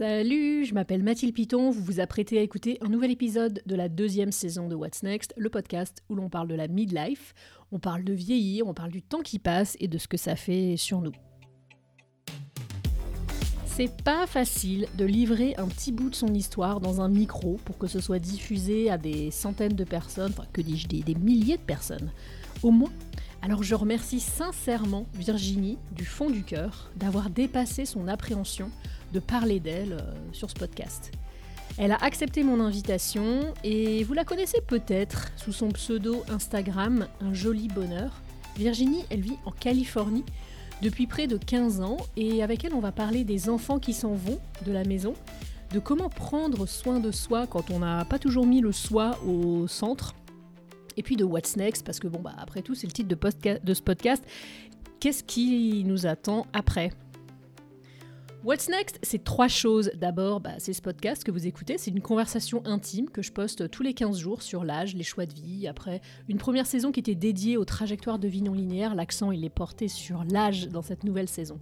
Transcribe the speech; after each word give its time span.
Salut, 0.00 0.64
je 0.64 0.72
m'appelle 0.72 1.02
Mathilde 1.02 1.34
Piton, 1.34 1.70
vous 1.70 1.84
vous 1.84 2.00
apprêtez 2.00 2.38
à 2.38 2.40
écouter 2.40 2.78
un 2.80 2.88
nouvel 2.88 3.10
épisode 3.10 3.60
de 3.66 3.74
la 3.74 3.90
deuxième 3.90 4.32
saison 4.32 4.66
de 4.66 4.74
What's 4.74 5.02
Next, 5.02 5.34
le 5.36 5.50
podcast 5.50 6.02
où 6.08 6.14
l'on 6.14 6.30
parle 6.30 6.48
de 6.48 6.54
la 6.54 6.68
midlife, 6.68 7.34
on 7.70 7.78
parle 7.78 8.02
de 8.02 8.14
vieillir, 8.14 8.66
on 8.66 8.72
parle 8.72 8.92
du 8.92 9.02
temps 9.02 9.20
qui 9.20 9.38
passe 9.38 9.76
et 9.78 9.88
de 9.88 9.98
ce 9.98 10.08
que 10.08 10.16
ça 10.16 10.36
fait 10.36 10.78
sur 10.78 11.02
nous. 11.02 11.12
C'est 13.66 13.94
pas 14.02 14.26
facile 14.26 14.86
de 14.96 15.04
livrer 15.04 15.54
un 15.58 15.68
petit 15.68 15.92
bout 15.92 16.08
de 16.08 16.14
son 16.14 16.32
histoire 16.32 16.80
dans 16.80 17.02
un 17.02 17.10
micro 17.10 17.60
pour 17.66 17.76
que 17.76 17.86
ce 17.86 18.00
soit 18.00 18.18
diffusé 18.18 18.88
à 18.88 18.96
des 18.96 19.30
centaines 19.30 19.76
de 19.76 19.84
personnes, 19.84 20.32
enfin 20.32 20.48
que 20.50 20.62
dis-je, 20.62 20.88
des, 20.88 21.02
des 21.02 21.14
milliers 21.14 21.58
de 21.58 21.62
personnes. 21.62 22.10
Au 22.62 22.70
moins, 22.70 22.92
alors 23.42 23.62
je 23.62 23.74
remercie 23.74 24.20
sincèrement 24.20 25.04
Virginie 25.12 25.76
du 25.94 26.06
fond 26.06 26.30
du 26.30 26.42
cœur 26.42 26.90
d'avoir 26.96 27.28
dépassé 27.28 27.84
son 27.84 28.08
appréhension 28.08 28.70
de 29.12 29.20
parler 29.20 29.60
d'elle 29.60 29.94
euh, 29.94 30.14
sur 30.32 30.50
ce 30.50 30.54
podcast. 30.54 31.12
Elle 31.78 31.92
a 31.92 31.96
accepté 31.96 32.42
mon 32.42 32.60
invitation 32.60 33.54
et 33.64 34.04
vous 34.04 34.12
la 34.12 34.24
connaissez 34.24 34.60
peut-être 34.60 35.32
sous 35.36 35.52
son 35.52 35.68
pseudo 35.68 36.22
Instagram 36.28 37.06
Un 37.20 37.32
joli 37.32 37.68
bonheur. 37.68 38.20
Virginie, 38.56 39.04
elle 39.10 39.20
vit 39.20 39.38
en 39.46 39.50
Californie 39.52 40.24
depuis 40.82 41.06
près 41.06 41.26
de 41.26 41.36
15 41.36 41.80
ans 41.80 41.98
et 42.16 42.42
avec 42.42 42.64
elle 42.64 42.74
on 42.74 42.80
va 42.80 42.92
parler 42.92 43.24
des 43.24 43.48
enfants 43.48 43.78
qui 43.78 43.92
s'en 43.92 44.14
vont 44.14 44.40
de 44.66 44.72
la 44.72 44.84
maison, 44.84 45.14
de 45.72 45.78
comment 45.78 46.08
prendre 46.08 46.66
soin 46.66 47.00
de 47.00 47.10
soi 47.10 47.46
quand 47.46 47.70
on 47.70 47.78
n'a 47.78 48.04
pas 48.04 48.18
toujours 48.18 48.46
mis 48.46 48.60
le 48.60 48.72
soi 48.72 49.18
au 49.26 49.66
centre 49.68 50.14
et 50.96 51.02
puis 51.02 51.16
de 51.16 51.24
What's 51.24 51.56
Next, 51.56 51.84
parce 51.84 52.00
que 52.00 52.08
bon, 52.08 52.20
bah, 52.20 52.34
après 52.36 52.62
tout, 52.62 52.74
c'est 52.74 52.86
le 52.86 52.92
titre 52.92 53.08
de, 53.08 53.58
de 53.64 53.74
ce 53.74 53.80
podcast. 53.80 54.22
Qu'est-ce 54.98 55.24
qui 55.24 55.82
nous 55.86 56.06
attend 56.06 56.46
après? 56.52 56.90
What's 58.42 58.70
Next, 58.70 58.98
c'est 59.02 59.22
trois 59.22 59.48
choses. 59.48 59.90
D'abord, 59.96 60.40
bah, 60.40 60.52
c'est 60.56 60.72
ce 60.72 60.80
podcast 60.80 61.24
que 61.24 61.30
vous 61.30 61.46
écoutez. 61.46 61.76
C'est 61.76 61.90
une 61.90 62.00
conversation 62.00 62.62
intime 62.64 63.10
que 63.10 63.20
je 63.20 63.32
poste 63.32 63.70
tous 63.70 63.82
les 63.82 63.92
15 63.92 64.16
jours 64.18 64.40
sur 64.40 64.64
l'âge, 64.64 64.94
les 64.94 65.02
choix 65.02 65.26
de 65.26 65.34
vie. 65.34 65.68
Après, 65.68 66.00
une 66.26 66.38
première 66.38 66.66
saison 66.66 66.90
qui 66.90 67.00
était 67.00 67.14
dédiée 67.14 67.58
aux 67.58 67.66
trajectoires 67.66 68.18
de 68.18 68.28
vie 68.28 68.40
non 68.40 68.54
linéaires. 68.54 68.94
L'accent, 68.94 69.30
il 69.30 69.44
est 69.44 69.50
porté 69.50 69.88
sur 69.88 70.24
l'âge 70.24 70.68
dans 70.68 70.80
cette 70.80 71.04
nouvelle 71.04 71.28
saison. 71.28 71.60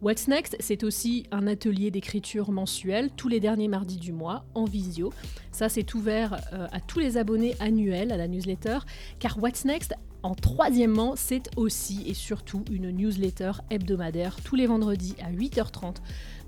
What's 0.00 0.28
Next, 0.28 0.56
c'est 0.60 0.84
aussi 0.84 1.26
un 1.32 1.48
atelier 1.48 1.90
d'écriture 1.90 2.52
mensuel 2.52 3.10
tous 3.16 3.26
les 3.26 3.40
derniers 3.40 3.68
mardis 3.68 3.98
du 3.98 4.12
mois 4.12 4.44
en 4.54 4.64
visio. 4.64 5.12
Ça, 5.50 5.68
c'est 5.68 5.92
ouvert 5.92 6.40
euh, 6.52 6.68
à 6.70 6.78
tous 6.78 7.00
les 7.00 7.16
abonnés 7.16 7.56
annuels 7.58 8.12
à 8.12 8.16
la 8.16 8.28
newsletter, 8.28 8.78
car 9.18 9.42
What's 9.42 9.64
Next, 9.64 9.92
en 10.22 10.34
troisièmement, 10.34 11.14
c'est 11.16 11.50
aussi 11.56 12.04
et 12.06 12.14
surtout 12.14 12.64
une 12.70 12.90
newsletter 12.90 13.52
hebdomadaire 13.70 14.36
tous 14.44 14.54
les 14.54 14.66
vendredis 14.66 15.16
à 15.20 15.32
8h30. 15.32 15.96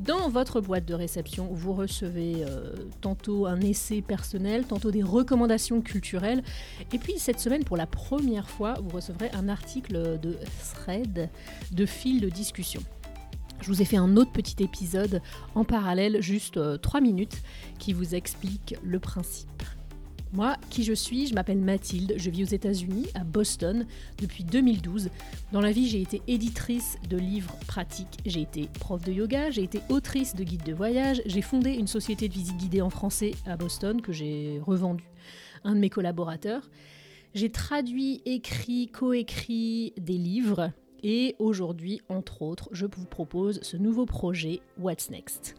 Dans 0.01 0.29
votre 0.29 0.61
boîte 0.61 0.85
de 0.85 0.95
réception, 0.95 1.49
vous 1.53 1.73
recevez 1.73 2.45
euh, 2.45 2.75
tantôt 3.01 3.47
un 3.47 3.61
essai 3.61 4.01
personnel, 4.01 4.65
tantôt 4.65 4.91
des 4.91 5.03
recommandations 5.03 5.81
culturelles. 5.81 6.45
Et 6.93 6.99
puis 6.99 7.15
cette 7.19 7.41
semaine, 7.41 7.65
pour 7.65 7.77
la 7.77 7.87
première 7.87 8.49
fois, 8.49 8.75
vous 8.81 8.97
recevrez 8.97 9.31
un 9.33 9.49
article 9.49 10.21
de 10.21 10.37
thread, 10.75 11.29
de 11.73 11.87
fil 11.87 12.21
de 12.21 12.29
discussion. 12.29 12.83
Je 13.61 13.69
vous 13.69 13.83
ai 13.83 13.85
fait 13.85 13.97
un 13.97 14.17
autre 14.17 14.31
petit 14.31 14.63
épisode 14.63 15.23
en 15.55 15.65
parallèle, 15.65 16.21
juste 16.21 16.61
3 16.81 17.01
euh, 17.01 17.03
minutes, 17.03 17.43
qui 17.79 17.93
vous 17.93 18.15
explique 18.15 18.77
le 18.83 19.01
principe. 19.01 19.63
Moi, 20.35 20.57
qui 20.69 20.83
je 20.83 20.93
suis 20.93 21.29
Je 21.29 21.35
m'appelle 21.35 21.61
Mathilde, 21.61 22.15
je 22.17 22.29
vis 22.29 22.43
aux 22.43 22.55
États-Unis, 22.55 23.07
à 23.15 23.23
Boston, 23.23 23.87
depuis 24.21 24.43
2012. 24.43 25.11
Dans 25.53 25.61
la 25.61 25.71
vie, 25.71 25.87
j'ai 25.89 26.01
été 26.01 26.23
éditrice 26.27 26.97
de 27.09 27.17
livres 27.17 27.57
pratiques, 27.69 28.19
j'ai 28.27 28.41
été 28.41 28.69
prof 28.81 29.01
de 29.05 29.13
yoga, 29.13 29.53
j'ai 29.53 29.63
été 29.63 29.81
autrice 29.91 30.35
de 30.35 30.43
guides 30.43 30.65
de 30.65 30.73
voyage, 30.73 31.23
j'ai 31.25 31.41
fondé 31.41 31.75
une 31.75 31.87
société 31.87 32.29
de 32.29 32.33
visite 32.35 32.57
guidée 32.57 32.81
en 32.81 32.91
français 32.91 33.31
à 33.47 33.57
Boston 33.57 34.03
que 34.03 34.13
j'ai 34.13 34.61
revendue 34.67 35.09
un 35.63 35.77
de 35.77 35.79
mes 35.79 35.91
collaborateurs. 35.91 36.69
J'ai 37.35 37.51
traduit, 37.51 38.21
écrit, 38.25 38.89
coécrit 38.89 39.93
des 40.01 40.19
livres 40.19 40.73
et 41.05 41.37
aujourd'hui, 41.39 42.01
entre 42.09 42.43
autres, 42.43 42.69
je 42.73 42.87
vous 42.87 43.07
propose 43.07 43.61
ce 43.63 43.77
nouveau 43.77 44.05
projet 44.05 44.63
What's 44.81 45.11
Next? 45.11 45.55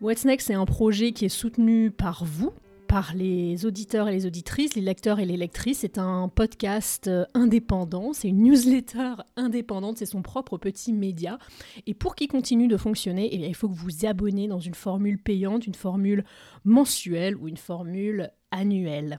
What's 0.00 0.24
Next, 0.24 0.46
c'est 0.46 0.54
un 0.54 0.64
projet 0.64 1.12
qui 1.12 1.26
est 1.26 1.30
soutenu 1.30 1.90
par 1.90 2.24
vous, 2.24 2.52
par 2.86 3.14
les 3.14 3.66
auditeurs 3.66 4.08
et 4.08 4.12
les 4.12 4.26
auditrices, 4.26 4.74
les 4.74 4.82
lecteurs 4.82 5.20
et 5.20 5.24
les 5.24 5.36
lectrices. 5.36 5.78
C'est 5.78 5.98
un 5.98 6.28
podcast 6.28 7.08
euh, 7.08 7.24
indépendant, 7.34 8.12
c'est 8.12 8.28
une 8.28 8.42
newsletter 8.42 9.14
indépendante, 9.36 9.98
c'est 9.98 10.06
son 10.06 10.22
propre 10.22 10.58
petit 10.58 10.92
média. 10.92 11.38
Et 11.86 11.94
pour 11.94 12.14
qu'il 12.14 12.28
continue 12.28 12.68
de 12.68 12.76
fonctionner, 12.76 13.28
eh 13.32 13.36
il 13.36 13.54
faut 13.54 13.68
que 13.68 13.74
vous 13.74 13.84
vous 13.84 14.06
abonnez 14.06 14.48
dans 14.48 14.60
une 14.60 14.74
formule 14.74 15.18
payante, 15.18 15.66
une 15.66 15.74
formule 15.74 16.24
mensuelle 16.64 17.36
ou 17.36 17.48
une 17.48 17.56
formule 17.56 18.30
annuelle. 18.50 19.18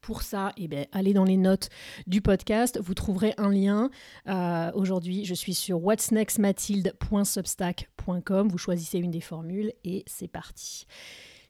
Pour 0.00 0.22
ça, 0.22 0.52
eh 0.56 0.68
bien, 0.68 0.86
allez 0.92 1.12
dans 1.12 1.24
les 1.24 1.36
notes 1.36 1.70
du 2.06 2.20
podcast, 2.20 2.78
vous 2.82 2.94
trouverez 2.94 3.34
un 3.36 3.50
lien. 3.50 3.90
Euh, 4.28 4.70
aujourd'hui, 4.74 5.24
je 5.24 5.34
suis 5.34 5.54
sur 5.54 5.82
whatsnextmathilde.substack.com. 5.82 8.48
Vous 8.48 8.58
choisissez 8.58 8.98
une 8.98 9.10
des 9.10 9.20
formules 9.20 9.72
et 9.84 10.04
c'est 10.06 10.28
parti. 10.28 10.86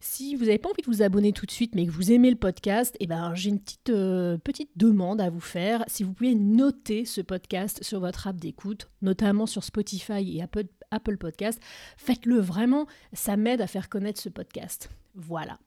Si 0.00 0.36
vous 0.36 0.44
n'avez 0.44 0.58
pas 0.58 0.68
envie 0.68 0.82
de 0.82 0.86
vous 0.86 1.02
abonner 1.02 1.32
tout 1.32 1.44
de 1.44 1.50
suite, 1.50 1.74
mais 1.74 1.84
que 1.84 1.90
vous 1.90 2.12
aimez 2.12 2.30
le 2.30 2.36
podcast, 2.36 2.96
eh 3.00 3.08
ben, 3.08 3.34
j'ai 3.34 3.50
une 3.50 3.58
petite, 3.58 3.90
euh, 3.90 4.38
petite 4.38 4.70
demande 4.76 5.20
à 5.20 5.28
vous 5.28 5.40
faire. 5.40 5.84
Si 5.88 6.04
vous 6.04 6.12
pouvez 6.12 6.36
noter 6.36 7.04
ce 7.04 7.20
podcast 7.20 7.82
sur 7.82 7.98
votre 7.98 8.28
app 8.28 8.36
d'écoute, 8.36 8.88
notamment 9.02 9.46
sur 9.46 9.64
Spotify 9.64 10.36
et 10.36 10.42
Apple, 10.42 10.66
Apple 10.92 11.16
Podcast, 11.16 11.60
faites-le 11.96 12.38
vraiment. 12.38 12.86
Ça 13.12 13.36
m'aide 13.36 13.60
à 13.60 13.66
faire 13.66 13.88
connaître 13.88 14.20
ce 14.20 14.28
podcast. 14.28 14.88
Voilà. 15.16 15.58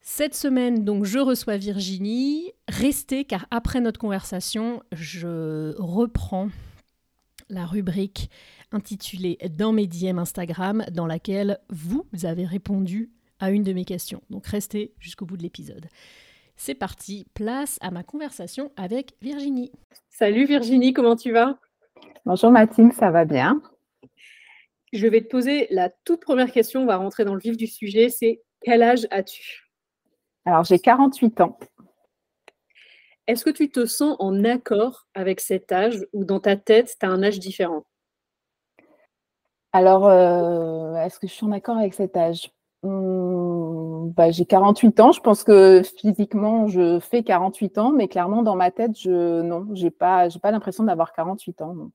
Cette 0.00 0.34
semaine, 0.34 0.82
donc, 0.82 1.04
je 1.04 1.18
reçois 1.18 1.58
Virginie. 1.58 2.52
Restez, 2.66 3.26
car 3.26 3.46
après 3.50 3.82
notre 3.82 4.00
conversation, 4.00 4.82
je 4.92 5.74
reprends 5.76 6.48
la 7.50 7.66
rubrique 7.66 8.30
intitulée 8.72 9.36
Dans 9.58 9.72
mes 9.72 9.86
DM 9.86 10.18
Instagram, 10.18 10.84
dans 10.92 11.06
laquelle 11.06 11.58
vous 11.68 12.06
avez 12.22 12.46
répondu 12.46 13.10
à 13.40 13.50
une 13.50 13.62
de 13.62 13.72
mes 13.72 13.84
questions. 13.84 14.22
Donc, 14.30 14.46
restez 14.46 14.94
jusqu'au 14.98 15.26
bout 15.26 15.36
de 15.36 15.42
l'épisode. 15.42 15.86
C'est 16.56 16.74
parti, 16.74 17.26
place 17.34 17.78
à 17.80 17.90
ma 17.90 18.02
conversation 18.02 18.70
avec 18.76 19.14
Virginie. 19.22 19.72
Salut 20.10 20.44
Virginie, 20.44 20.92
comment 20.92 21.16
tu 21.16 21.32
vas? 21.32 21.58
Bonjour 22.26 22.50
Mathilde, 22.50 22.92
ça 22.92 23.10
va 23.10 23.24
bien? 23.24 23.62
Je 24.92 25.06
vais 25.06 25.22
te 25.22 25.28
poser 25.28 25.68
la 25.70 25.88
toute 26.04 26.20
première 26.20 26.52
question, 26.52 26.82
on 26.82 26.86
va 26.86 26.96
rentrer 26.96 27.24
dans 27.24 27.34
le 27.34 27.40
vif 27.40 27.56
du 27.56 27.66
sujet, 27.66 28.10
c'est 28.10 28.42
quel 28.60 28.82
âge 28.82 29.06
as-tu? 29.10 29.70
Alors, 30.44 30.64
j'ai 30.64 30.78
48 30.78 31.40
ans. 31.40 31.58
Est-ce 33.26 33.44
que 33.44 33.50
tu 33.50 33.70
te 33.70 33.86
sens 33.86 34.16
en 34.18 34.44
accord 34.44 35.06
avec 35.14 35.40
cet 35.40 35.70
âge 35.72 36.04
ou 36.12 36.24
dans 36.24 36.40
ta 36.40 36.56
tête, 36.56 36.94
tu 36.98 37.06
as 37.06 37.08
un 37.08 37.22
âge 37.22 37.38
différent? 37.38 37.84
Alors, 39.72 40.08
euh, 40.08 40.96
est-ce 40.96 41.20
que 41.20 41.28
je 41.28 41.32
suis 41.32 41.46
en 41.46 41.52
accord 41.52 41.78
avec 41.78 41.94
cet 41.94 42.16
âge? 42.16 42.50
Hmm, 42.82 44.10
bah, 44.10 44.30
J'ai 44.30 44.44
48 44.46 45.00
ans. 45.00 45.12
Je 45.12 45.20
pense 45.20 45.44
que 45.44 45.82
physiquement, 45.82 46.66
je 46.68 46.98
fais 47.00 47.22
48 47.22 47.78
ans, 47.78 47.92
mais 47.92 48.08
clairement, 48.08 48.42
dans 48.42 48.56
ma 48.56 48.70
tête, 48.70 48.98
je 48.98 49.42
non, 49.42 49.68
je 49.74 49.84
n'ai 49.84 49.90
pas, 49.90 50.28
pas 50.42 50.50
l'impression 50.50 50.84
d'avoir 50.84 51.12
48 51.12 51.62
ans. 51.62 51.90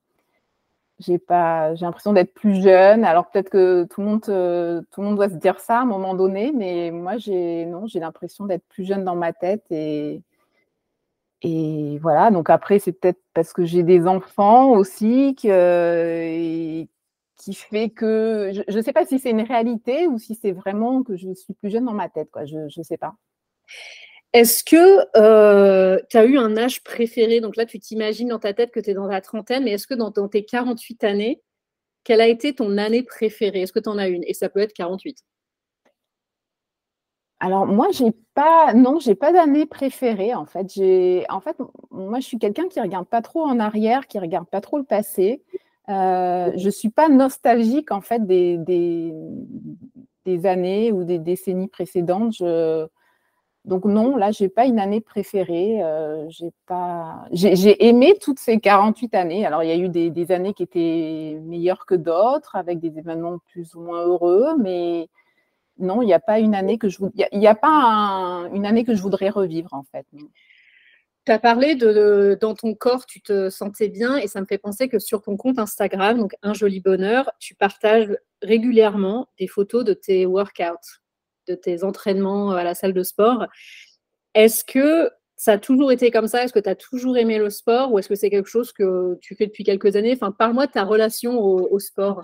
J'ai 0.99 1.19
pas, 1.19 1.75
j'ai 1.75 1.85
l'impression 1.85 2.13
d'être 2.13 2.33
plus 2.33 2.61
jeune. 2.63 3.03
Alors 3.03 3.29
peut-être 3.29 3.49
que 3.49 3.83
tout 3.85 4.01
le 4.01 4.07
monde, 4.07 4.23
euh, 4.29 4.81
tout 4.91 5.01
le 5.01 5.07
monde 5.07 5.17
doit 5.17 5.29
se 5.29 5.35
dire 5.35 5.59
ça 5.59 5.79
à 5.79 5.81
un 5.81 5.85
moment 5.85 6.13
donné, 6.13 6.53
mais 6.53 6.89
moi 6.91 7.17
j'ai 7.17 7.65
non, 7.65 7.85
j'ai 7.85 7.99
l'impression 7.99 8.45
d'être 8.45 8.63
plus 8.69 8.85
jeune 8.85 9.03
dans 9.03 9.15
ma 9.15 9.33
tête 9.33 9.63
et 9.71 10.21
et 11.41 11.99
voilà. 12.01 12.31
Donc 12.31 12.49
après 12.49 12.79
c'est 12.79 12.93
peut-être 12.93 13.19
parce 13.33 13.53
que 13.53 13.65
j'ai 13.65 13.83
des 13.83 14.07
enfants 14.07 14.71
aussi 14.71 15.35
que 15.35 16.85
qui 17.45 17.53
fait 17.53 17.89
que 17.89 18.51
je 18.67 18.75
ne 18.75 18.81
sais 18.81 18.91
pas 18.91 19.05
si 19.05 19.19
c'est 19.19 19.29
une 19.29 19.41
réalité 19.41 20.07
ou 20.07 20.17
si 20.17 20.33
c'est 20.33 20.51
vraiment 20.51 21.03
que 21.03 21.15
je 21.15 21.31
suis 21.35 21.53
plus 21.53 21.69
jeune 21.69 21.85
dans 21.85 21.93
ma 21.93 22.09
tête. 22.09 22.31
Quoi. 22.31 22.45
Je 22.45 22.57
ne 22.57 22.83
sais 22.83 22.97
pas. 22.97 23.13
Est-ce 24.33 24.63
que 24.63 25.05
euh, 25.15 25.99
tu 26.09 26.17
as 26.17 26.25
eu 26.25 26.39
un 26.39 26.57
âge 26.57 26.83
préféré? 26.83 27.39
Donc 27.39 27.55
là, 27.55 27.67
tu 27.67 27.79
t'imagines 27.79 28.29
dans 28.29 28.39
ta 28.39 28.53
tête 28.53 28.71
que 28.71 28.79
tu 28.79 28.89
es 28.89 28.93
dans 28.95 29.05
la 29.05 29.21
trentaine, 29.21 29.63
mais 29.63 29.71
est-ce 29.71 29.85
que 29.85 29.93
dans, 29.93 30.11
tes 30.27 30.43
48 30.43 31.03
années, 31.03 31.41
quelle 32.03 32.19
a 32.19 32.27
été 32.27 32.55
ton 32.55 32.77
année 32.79 33.03
préférée? 33.03 33.61
Est-ce 33.61 33.73
que 33.73 33.79
tu 33.79 33.89
en 33.89 33.99
as 33.99 34.07
une? 34.07 34.23
Et 34.25 34.33
ça 34.33 34.49
peut 34.49 34.59
être 34.59 34.73
48. 34.73 35.19
Alors 37.39 37.67
moi, 37.67 37.89
j'ai 37.91 38.11
pas, 38.33 38.73
non, 38.73 38.99
j'ai 38.99 39.13
pas 39.13 39.31
d'année 39.31 39.67
préférée 39.67 40.33
en 40.33 40.45
fait. 40.45 40.73
J'ai, 40.73 41.25
en 41.29 41.41
fait, 41.41 41.55
moi, 41.91 42.19
je 42.19 42.25
suis 42.25 42.39
quelqu'un 42.39 42.67
qui 42.69 42.81
regarde 42.81 43.07
pas 43.07 43.21
trop 43.21 43.43
en 43.43 43.59
arrière, 43.59 44.07
qui 44.07 44.17
regarde 44.17 44.49
pas 44.49 44.61
trop 44.61 44.79
le 44.79 44.83
passé. 44.83 45.43
Euh, 45.89 46.51
je 46.55 46.69
suis 46.69 46.89
pas 46.89 47.09
nostalgique 47.09 47.91
en 47.91 48.01
fait 48.01 48.25
des, 48.25 48.65
années 50.45 50.91
ou 50.91 51.03
des 51.03 51.19
décennies 51.19 51.67
précédentes. 51.67 52.33
Je, 52.33 52.87
donc 53.65 53.85
non, 53.85 54.15
là, 54.15 54.31
j'ai 54.31 54.49
pas 54.49 54.65
une 54.65 54.79
année 54.79 55.01
préférée. 55.01 55.81
j'ai 56.29 56.51
pas, 56.67 57.25
j'ai 57.31 57.87
aimé 57.87 58.15
toutes 58.19 58.39
ces 58.39 58.59
48 58.59 59.15
années. 59.15 59.45
Alors 59.45 59.63
il 59.63 59.69
y 59.69 59.71
a 59.71 59.77
eu 59.77 59.89
des, 59.89 60.31
années 60.31 60.53
qui 60.53 60.63
étaient 60.63 61.39
meilleures 61.43 61.85
que 61.85 61.95
d'autres, 61.95 62.55
avec 62.55 62.79
des 62.79 62.97
événements 62.97 63.37
plus 63.51 63.75
ou 63.75 63.81
moins 63.81 64.03
heureux, 64.05 64.55
mais 64.59 65.07
non, 65.77 66.01
il 66.01 66.05
n'y 66.05 66.13
a 66.13 66.19
pas 66.19 66.39
une 66.39 66.55
année 66.55 66.77
que 66.77 66.89
je, 66.89 66.99
il 67.31 67.47
a, 67.47 67.55
pas 67.55 68.47
une 68.53 68.65
année 68.65 68.85
que 68.85 68.95
je 68.95 69.01
voudrais 69.01 69.29
revivre 69.29 69.73
en 69.73 69.83
fait. 69.83 70.05
Tu 71.25 71.31
as 71.31 71.39
parlé 71.39 71.73
de, 71.73 72.37
dans 72.39 72.53
ton 72.53 72.75
corps, 72.75 73.07
tu 73.07 73.19
te 73.19 73.49
sentais 73.49 73.89
bien 73.89 74.17
et 74.17 74.27
ça 74.27 74.41
me 74.41 74.45
fait 74.45 74.59
penser 74.59 74.87
que 74.87 74.99
sur 74.99 75.23
ton 75.23 75.37
compte 75.37 75.57
Instagram, 75.57 76.19
donc 76.19 76.35
un 76.43 76.53
joli 76.53 76.81
bonheur, 76.81 77.31
tu 77.39 77.55
partages 77.55 78.15
régulièrement 78.43 79.27
des 79.39 79.47
photos 79.47 79.83
de 79.83 79.93
tes 79.93 80.27
workouts, 80.27 80.99
de 81.47 81.55
tes 81.55 81.83
entraînements 81.83 82.51
à 82.51 82.63
la 82.63 82.75
salle 82.75 82.93
de 82.93 83.01
sport. 83.01 83.47
Est-ce 84.35 84.63
que 84.63 85.09
ça 85.35 85.53
a 85.53 85.57
toujours 85.57 85.91
été 85.91 86.11
comme 86.11 86.27
ça? 86.27 86.43
Est-ce 86.43 86.53
que 86.53 86.59
tu 86.59 86.69
as 86.69 86.75
toujours 86.75 87.17
aimé 87.17 87.37
le 87.37 87.49
sport 87.49 87.91
ou 87.91 87.99
est-ce 87.99 88.09
que 88.09 88.15
c'est 88.15 88.29
quelque 88.29 88.49
chose 88.49 88.71
que 88.71 89.17
tu 89.21 89.35
fais 89.35 89.47
depuis 89.47 89.63
quelques 89.63 89.95
années? 89.95 90.13
Enfin, 90.13 90.31
parle-moi 90.31 90.67
de 90.67 90.71
ta 90.71 90.83
relation 90.83 91.39
au, 91.39 91.79
sport. 91.79 92.23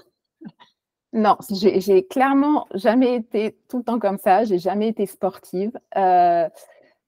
Non, 1.14 1.38
j'ai 1.50 2.08
clairement 2.08 2.68
jamais 2.74 3.16
été 3.16 3.58
tout 3.68 3.80
le 3.80 3.84
temps 3.84 4.00
comme 4.00 4.18
ça. 4.18 4.46
J'ai 4.46 4.60
jamais 4.60 4.88
été 4.88 5.06
sportive. 5.06 5.72
Euh, 5.98 6.48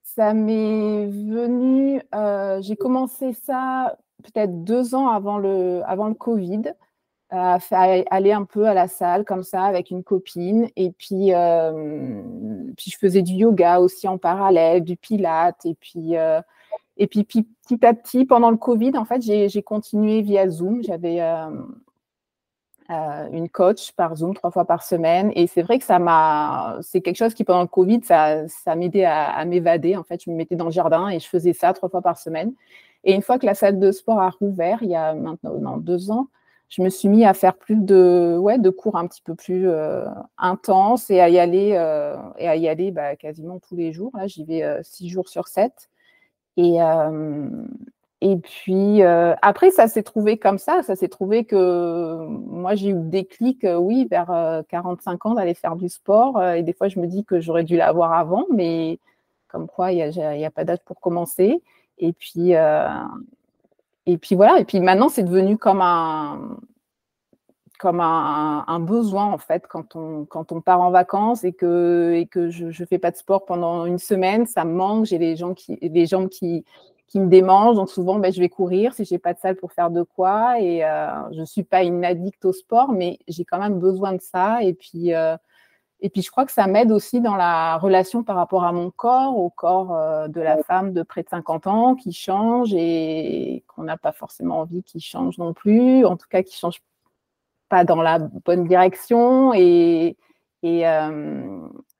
ça 0.03 0.33
m'est 0.33 1.07
venu, 1.07 2.01
euh, 2.13 2.61
j'ai 2.61 2.75
commencé 2.75 3.33
ça 3.33 3.97
peut-être 4.23 4.63
deux 4.63 4.95
ans 4.95 5.07
avant 5.09 5.37
le, 5.37 5.81
avant 5.85 6.07
le 6.07 6.13
Covid, 6.13 6.73
à 7.29 7.57
aller 8.11 8.31
un 8.31 8.45
peu 8.45 8.67
à 8.67 8.75
la 8.75 8.87
salle 8.87 9.25
comme 9.25 9.43
ça 9.43 9.63
avec 9.63 9.89
une 9.89 10.03
copine. 10.03 10.69
Et 10.75 10.91
puis, 10.91 11.33
euh, 11.33 12.21
puis 12.77 12.91
je 12.91 12.97
faisais 12.97 13.23
du 13.23 13.33
yoga 13.33 13.79
aussi 13.79 14.07
en 14.07 14.17
parallèle, 14.19 14.83
du 14.83 14.95
pilates. 14.95 15.65
Et 15.65 15.73
puis, 15.73 16.15
euh, 16.15 16.41
et 16.97 17.07
puis, 17.07 17.23
petit 17.23 17.83
à 17.85 17.93
petit, 17.93 18.25
pendant 18.25 18.51
le 18.51 18.57
Covid, 18.57 18.91
en 18.97 19.05
fait, 19.05 19.21
j'ai 19.21 19.63
continué 19.63 20.21
via 20.21 20.47
Zoom. 20.47 20.83
J'avais 20.83 21.21
euh, 22.93 23.29
une 23.31 23.49
coach 23.49 23.91
par 23.93 24.15
Zoom 24.15 24.33
trois 24.33 24.51
fois 24.51 24.65
par 24.65 24.83
semaine. 24.83 25.31
Et 25.35 25.47
c'est 25.47 25.61
vrai 25.61 25.79
que 25.79 25.85
ça 25.85 25.99
m'a, 25.99 26.77
c'est 26.81 27.01
quelque 27.01 27.17
chose 27.17 27.33
qui 27.33 27.43
pendant 27.43 27.61
le 27.61 27.67
Covid, 27.67 28.01
ça, 28.03 28.47
ça 28.47 28.75
m'aidait 28.75 29.05
à, 29.05 29.43
m'évader. 29.45 29.95
En 29.97 30.03
fait, 30.03 30.23
je 30.23 30.29
me 30.29 30.35
mettais 30.35 30.55
dans 30.55 30.65
le 30.65 30.71
jardin 30.71 31.09
et 31.09 31.19
je 31.19 31.27
faisais 31.27 31.53
ça 31.53 31.73
trois 31.73 31.89
fois 31.89 32.01
par 32.01 32.17
semaine. 32.17 32.53
Et 33.03 33.13
une 33.13 33.21
fois 33.21 33.39
que 33.39 33.45
la 33.45 33.55
salle 33.55 33.79
de 33.79 33.91
sport 33.91 34.19
a 34.21 34.29
rouvert, 34.29 34.79
il 34.81 34.89
y 34.89 34.95
a 34.95 35.13
maintenant 35.13 35.77
deux 35.77 36.11
ans, 36.11 36.27
je 36.69 36.81
me 36.81 36.89
suis 36.89 37.09
mis 37.09 37.25
à 37.25 37.33
faire 37.33 37.55
plus 37.55 37.75
de, 37.75 38.37
ouais, 38.39 38.57
de 38.57 38.69
cours 38.69 38.95
un 38.95 39.07
petit 39.07 39.21
peu 39.21 39.35
plus 39.35 39.67
euh, 39.67 40.05
intenses 40.37 41.09
et 41.09 41.19
à 41.19 41.29
y 41.29 41.39
aller, 41.39 41.73
euh, 41.73 42.15
et 42.37 42.47
à 42.47 42.55
y 42.55 42.67
aller 42.67 42.91
bah, 42.91 43.15
quasiment 43.15 43.59
tous 43.59 43.75
les 43.75 43.91
jours. 43.93 44.11
Là, 44.15 44.27
j'y 44.27 44.45
vais 44.45 44.79
six 44.83 45.09
jours 45.09 45.29
sur 45.29 45.47
sept. 45.47 45.89
Et, 46.57 46.79
et 48.25 48.37
puis 48.37 49.03
euh, 49.03 49.35
après, 49.41 49.69
ça 49.69 49.89
s'est 49.89 50.01
trouvé 50.01 50.37
comme 50.37 50.57
ça. 50.57 50.81
Ça 50.81 50.95
s'est 50.95 51.09
trouvé 51.09 51.43
que 51.43 52.25
moi, 52.25 52.73
j'ai 52.73 52.91
eu 52.91 52.93
des 52.95 53.25
clics, 53.25 53.65
euh, 53.65 53.75
oui, 53.75 54.07
vers 54.09 54.63
45 54.69 55.11
euh, 55.25 55.29
ans 55.29 55.33
d'aller 55.33 55.53
faire 55.53 55.75
du 55.75 55.89
sport. 55.89 56.41
et 56.41 56.63
des 56.63 56.71
fois, 56.71 56.87
je 56.87 57.01
me 57.01 57.05
dis 57.07 57.25
que 57.25 57.41
j'aurais 57.41 57.65
dû 57.65 57.75
l'avoir 57.75 58.13
avant, 58.13 58.45
mais 58.49 58.97
comme 59.49 59.67
quoi, 59.67 59.91
il 59.91 60.09
n'y 60.09 60.45
a, 60.45 60.51
pas 60.51 60.63
d'âge 60.63 60.79
pour 60.85 61.01
commencer. 61.01 61.61
Et 61.97 62.13
puis, 62.13 62.53
et 64.05 64.17
puis 64.17 64.35
voilà. 64.35 64.57
Et 64.59 64.65
puis 64.65 64.79
maintenant, 64.79 65.09
c'est 65.09 65.23
devenu 65.23 65.57
comme 65.57 65.81
un 65.81 66.57
comme 67.79 67.99
un, 67.99 68.79
besoin 68.79 69.25
en 69.25 69.37
fait 69.37 69.67
quand 69.67 69.97
on, 69.97 70.23
quand 70.23 70.53
on 70.53 70.61
part 70.61 70.79
en 70.79 70.89
vacances 70.89 71.43
et 71.43 71.51
que, 71.51 72.13
et 72.15 72.27
que 72.27 72.49
je 72.49 72.67
ne 72.67 72.87
fais 72.87 72.97
pas 72.97 73.11
de 73.11 73.17
sport 73.17 73.43
pendant 73.43 73.85
une 73.85 73.97
semaine, 73.99 74.45
ça 74.45 74.63
me 74.63 74.73
manque, 74.73 75.05
j'ai 75.07 75.17
les, 75.17 75.35
gens 75.35 75.53
qui, 75.53 76.63
qui 77.13 77.19
me 77.19 77.27
démange. 77.27 77.75
Donc 77.75 77.91
souvent, 77.91 78.17
ben, 78.17 78.33
je 78.33 78.39
vais 78.39 78.49
courir 78.49 78.91
si 78.95 79.05
j'ai 79.05 79.19
pas 79.19 79.35
de 79.35 79.39
salle 79.39 79.55
pour 79.55 79.71
faire 79.71 79.91
de 79.91 80.01
quoi. 80.01 80.59
Et 80.59 80.83
euh, 80.83 81.31
je 81.31 81.43
suis 81.43 81.61
pas 81.63 81.83
une 81.83 82.03
addict 82.03 82.43
au 82.43 82.53
sport, 82.53 82.91
mais 82.91 83.19
j'ai 83.27 83.45
quand 83.45 83.59
même 83.59 83.77
besoin 83.79 84.13
de 84.13 84.21
ça. 84.21 84.63
Et 84.63 84.73
puis, 84.73 85.13
euh, 85.13 85.37
et 85.99 86.09
puis 86.09 86.23
je 86.23 86.31
crois 86.31 86.43
que 86.43 86.51
ça 86.51 86.65
m'aide 86.65 86.91
aussi 86.91 87.21
dans 87.21 87.35
la 87.35 87.77
relation 87.77 88.23
par 88.23 88.35
rapport 88.35 88.63
à 88.63 88.71
mon 88.71 88.89
corps, 88.89 89.37
au 89.37 89.51
corps 89.51 89.93
euh, 89.95 90.27
de 90.27 90.41
la 90.41 90.63
femme 90.63 90.91
de 90.91 91.03
près 91.03 91.21
de 91.21 91.29
50 91.29 91.67
ans 91.67 91.93
qui 91.93 92.13
change 92.13 92.73
et 92.73 93.63
qu'on 93.67 93.83
n'a 93.83 93.97
pas 93.97 94.11
forcément 94.11 94.61
envie 94.61 94.81
qu'il 94.81 95.01
change 95.01 95.37
non 95.37 95.53
plus. 95.53 96.05
En 96.07 96.17
tout 96.17 96.27
cas, 96.27 96.41
qui 96.41 96.57
change 96.57 96.81
pas 97.69 97.83
dans 97.85 98.01
la 98.01 98.17
bonne 98.17 98.67
direction. 98.67 99.53
Et, 99.53 100.17
et, 100.63 100.83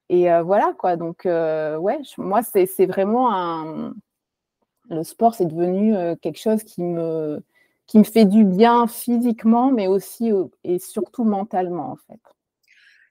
et 0.10 0.42
voilà 0.42 0.74
quoi. 0.78 0.96
Donc 0.96 1.26
ouais, 1.26 2.00
moi 2.18 2.42
c'est 2.42 2.86
vraiment 2.88 3.32
un 3.32 3.94
le 4.90 5.04
sport, 5.04 5.36
c'est 5.36 5.46
devenu 5.46 5.96
euh, 5.96 6.16
quelque 6.16 6.40
chose 6.40 6.64
qui 6.64 6.84
me, 6.84 7.42
qui 7.88 8.00
me 8.00 8.04
fait 8.04 8.26
du 8.26 8.44
bien 8.44 8.88
physiquement, 8.88 9.72
mais 9.72 9.88
aussi 9.88 10.32
et 10.64 10.80
surtout 10.80 11.24
mentalement, 11.24 11.92
en 11.92 11.96
fait. 11.96 12.20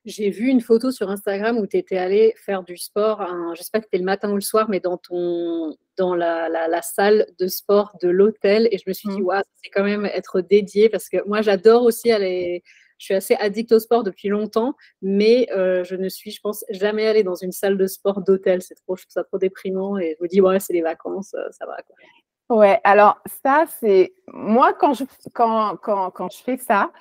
J'ai 0.04 0.30
vu 0.30 0.48
une 0.48 0.60
photo 0.60 0.90
sur 0.90 1.10
Instagram 1.10 1.58
où 1.58 1.66
tu 1.66 1.76
étais 1.76 1.96
allé 1.96 2.34
faire 2.36 2.64
du 2.64 2.76
sport, 2.76 3.24
je 3.54 3.62
sais 3.62 3.70
pas 3.72 3.78
si 3.78 3.84
c'était 3.84 3.98
le 3.98 4.04
matin 4.04 4.32
ou 4.32 4.34
le 4.34 4.40
soir, 4.40 4.68
mais 4.68 4.80
dans, 4.80 4.96
ton, 4.96 5.76
dans 5.96 6.16
la, 6.16 6.48
la, 6.48 6.82
salle 6.82 7.26
de 7.38 7.46
sport 7.46 7.96
de 8.02 8.08
l'hôtel. 8.08 8.68
Et 8.72 8.78
je 8.78 8.84
me 8.88 8.92
suis 8.94 9.08
dit, 9.08 9.20
mmh. 9.20 9.42
c'est 9.62 9.70
quand 9.70 9.84
même 9.84 10.04
être 10.06 10.40
dédié 10.40 10.88
parce 10.88 11.08
que 11.08 11.18
moi, 11.28 11.40
j'adore 11.40 11.84
aussi 11.84 12.10
aller, 12.10 12.64
je 13.02 13.06
suis 13.06 13.14
assez 13.14 13.34
addict 13.34 13.72
au 13.72 13.80
sport 13.80 14.04
depuis 14.04 14.28
longtemps, 14.28 14.76
mais 15.02 15.48
euh, 15.50 15.82
je 15.82 15.96
ne 15.96 16.08
suis, 16.08 16.30
je 16.30 16.40
pense, 16.40 16.64
jamais 16.70 17.04
allée 17.04 17.24
dans 17.24 17.34
une 17.34 17.50
salle 17.50 17.76
de 17.76 17.88
sport 17.88 18.20
d'hôtel. 18.22 18.62
C'est 18.62 18.76
trop, 18.76 18.94
je 18.94 19.02
trouve 19.02 19.12
ça 19.12 19.24
trop 19.24 19.38
déprimant 19.38 19.98
et 19.98 20.14
je 20.16 20.22
me 20.22 20.28
dis, 20.28 20.40
ouais, 20.40 20.60
c'est 20.60 20.72
les 20.72 20.82
vacances, 20.82 21.34
euh, 21.34 21.48
ça 21.50 21.66
va. 21.66 21.76
Quoi. 21.82 22.56
Ouais, 22.56 22.80
alors 22.84 23.20
ça, 23.42 23.64
c'est 23.80 24.14
moi 24.32 24.72
quand 24.72 24.94
je, 24.94 25.02
quand, 25.34 25.76
quand, 25.82 26.12
quand 26.12 26.30
je 26.30 26.44
fais 26.44 26.58
ça, 26.58 26.92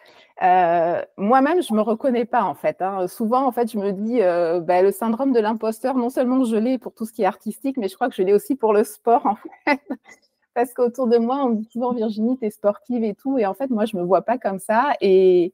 euh, 0.41 1.03
moi-même, 1.17 1.61
je 1.61 1.71
me 1.75 1.81
reconnais 1.81 2.25
pas 2.25 2.45
en 2.45 2.55
fait. 2.55 2.81
Hein. 2.81 3.07
Souvent, 3.07 3.45
en 3.45 3.51
fait, 3.51 3.71
je 3.71 3.77
me 3.77 3.91
dis, 3.91 4.21
bah, 4.65 4.81
le 4.81 4.91
syndrome 4.91 5.33
de 5.33 5.39
l'imposteur, 5.39 5.95
non 5.97 6.09
seulement 6.09 6.43
je 6.45 6.55
l'ai 6.55 6.79
pour 6.79 6.95
tout 6.95 7.05
ce 7.05 7.13
qui 7.13 7.21
est 7.21 7.25
artistique, 7.25 7.77
mais 7.77 7.89
je 7.89 7.95
crois 7.95 8.09
que 8.09 8.15
je 8.15 8.23
l'ai 8.23 8.33
aussi 8.33 8.55
pour 8.55 8.73
le 8.73 8.83
sport 8.83 9.27
en 9.27 9.35
fait. 9.35 9.79
Parce 10.53 10.73
qu'autour 10.73 11.07
de 11.07 11.17
moi, 11.17 11.45
on 11.45 11.49
me 11.49 11.55
dit 11.55 11.69
souvent 11.71 11.93
Virginie, 11.93 12.37
tu 12.37 12.45
es 12.45 12.49
sportive 12.49 13.03
et 13.03 13.15
tout. 13.15 13.37
Et 13.37 13.45
en 13.45 13.53
fait, 13.53 13.69
moi, 13.69 13.85
je 13.85 13.95
me 13.95 14.03
vois 14.03 14.21
pas 14.21 14.37
comme 14.37 14.59
ça. 14.59 14.93
Et, 14.99 15.53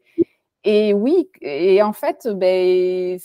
et 0.64 0.94
oui, 0.94 1.30
et 1.42 1.82
en 1.82 1.94
fait, 1.94 2.28
ben, 2.28 3.18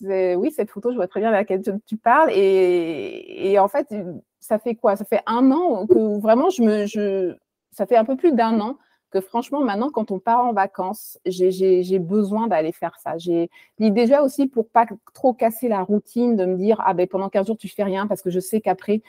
oui, 0.00 0.50
cette 0.50 0.70
photo, 0.70 0.90
je 0.90 0.96
vois 0.96 1.08
très 1.08 1.20
bien 1.20 1.30
laquelle 1.30 1.62
tu 1.86 1.96
parles. 1.96 2.30
Et, 2.32 3.58
en 3.58 3.68
fait, 3.68 3.94
ça 4.40 4.58
fait 4.58 4.74
quoi? 4.74 4.96
Ça 4.96 5.04
fait 5.04 5.22
un 5.26 5.50
an 5.50 5.86
que 5.86 6.20
vraiment, 6.20 6.50
je 6.50 6.62
me, 6.62 6.86
je, 6.86 7.34
ça 7.72 7.86
fait 7.86 7.96
un 7.96 8.04
peu 8.04 8.16
plus 8.16 8.32
d'un 8.32 8.60
an 8.60 8.78
que 9.10 9.20
franchement, 9.20 9.60
maintenant, 9.60 9.90
quand 9.90 10.10
on 10.10 10.18
part 10.18 10.44
en 10.44 10.52
vacances, 10.52 11.18
j'ai 11.24 11.98
besoin 12.00 12.48
d'aller 12.48 12.72
faire 12.72 12.96
ça. 13.02 13.16
J'ai 13.16 13.48
déjà 13.78 14.22
aussi 14.22 14.48
pour 14.48 14.68
pas 14.68 14.86
trop 15.14 15.32
casser 15.32 15.68
la 15.68 15.82
routine, 15.82 16.36
de 16.36 16.46
me 16.46 16.56
dire, 16.56 16.82
ah 16.84 16.94
ben 16.94 17.06
pendant 17.06 17.28
15 17.28 17.46
jours, 17.46 17.56
tu 17.56 17.68
fais 17.68 17.84
rien, 17.84 18.08
parce 18.08 18.22
que 18.22 18.30
je 18.30 18.40
sais 18.40 18.60
qu'après, 18.60 19.02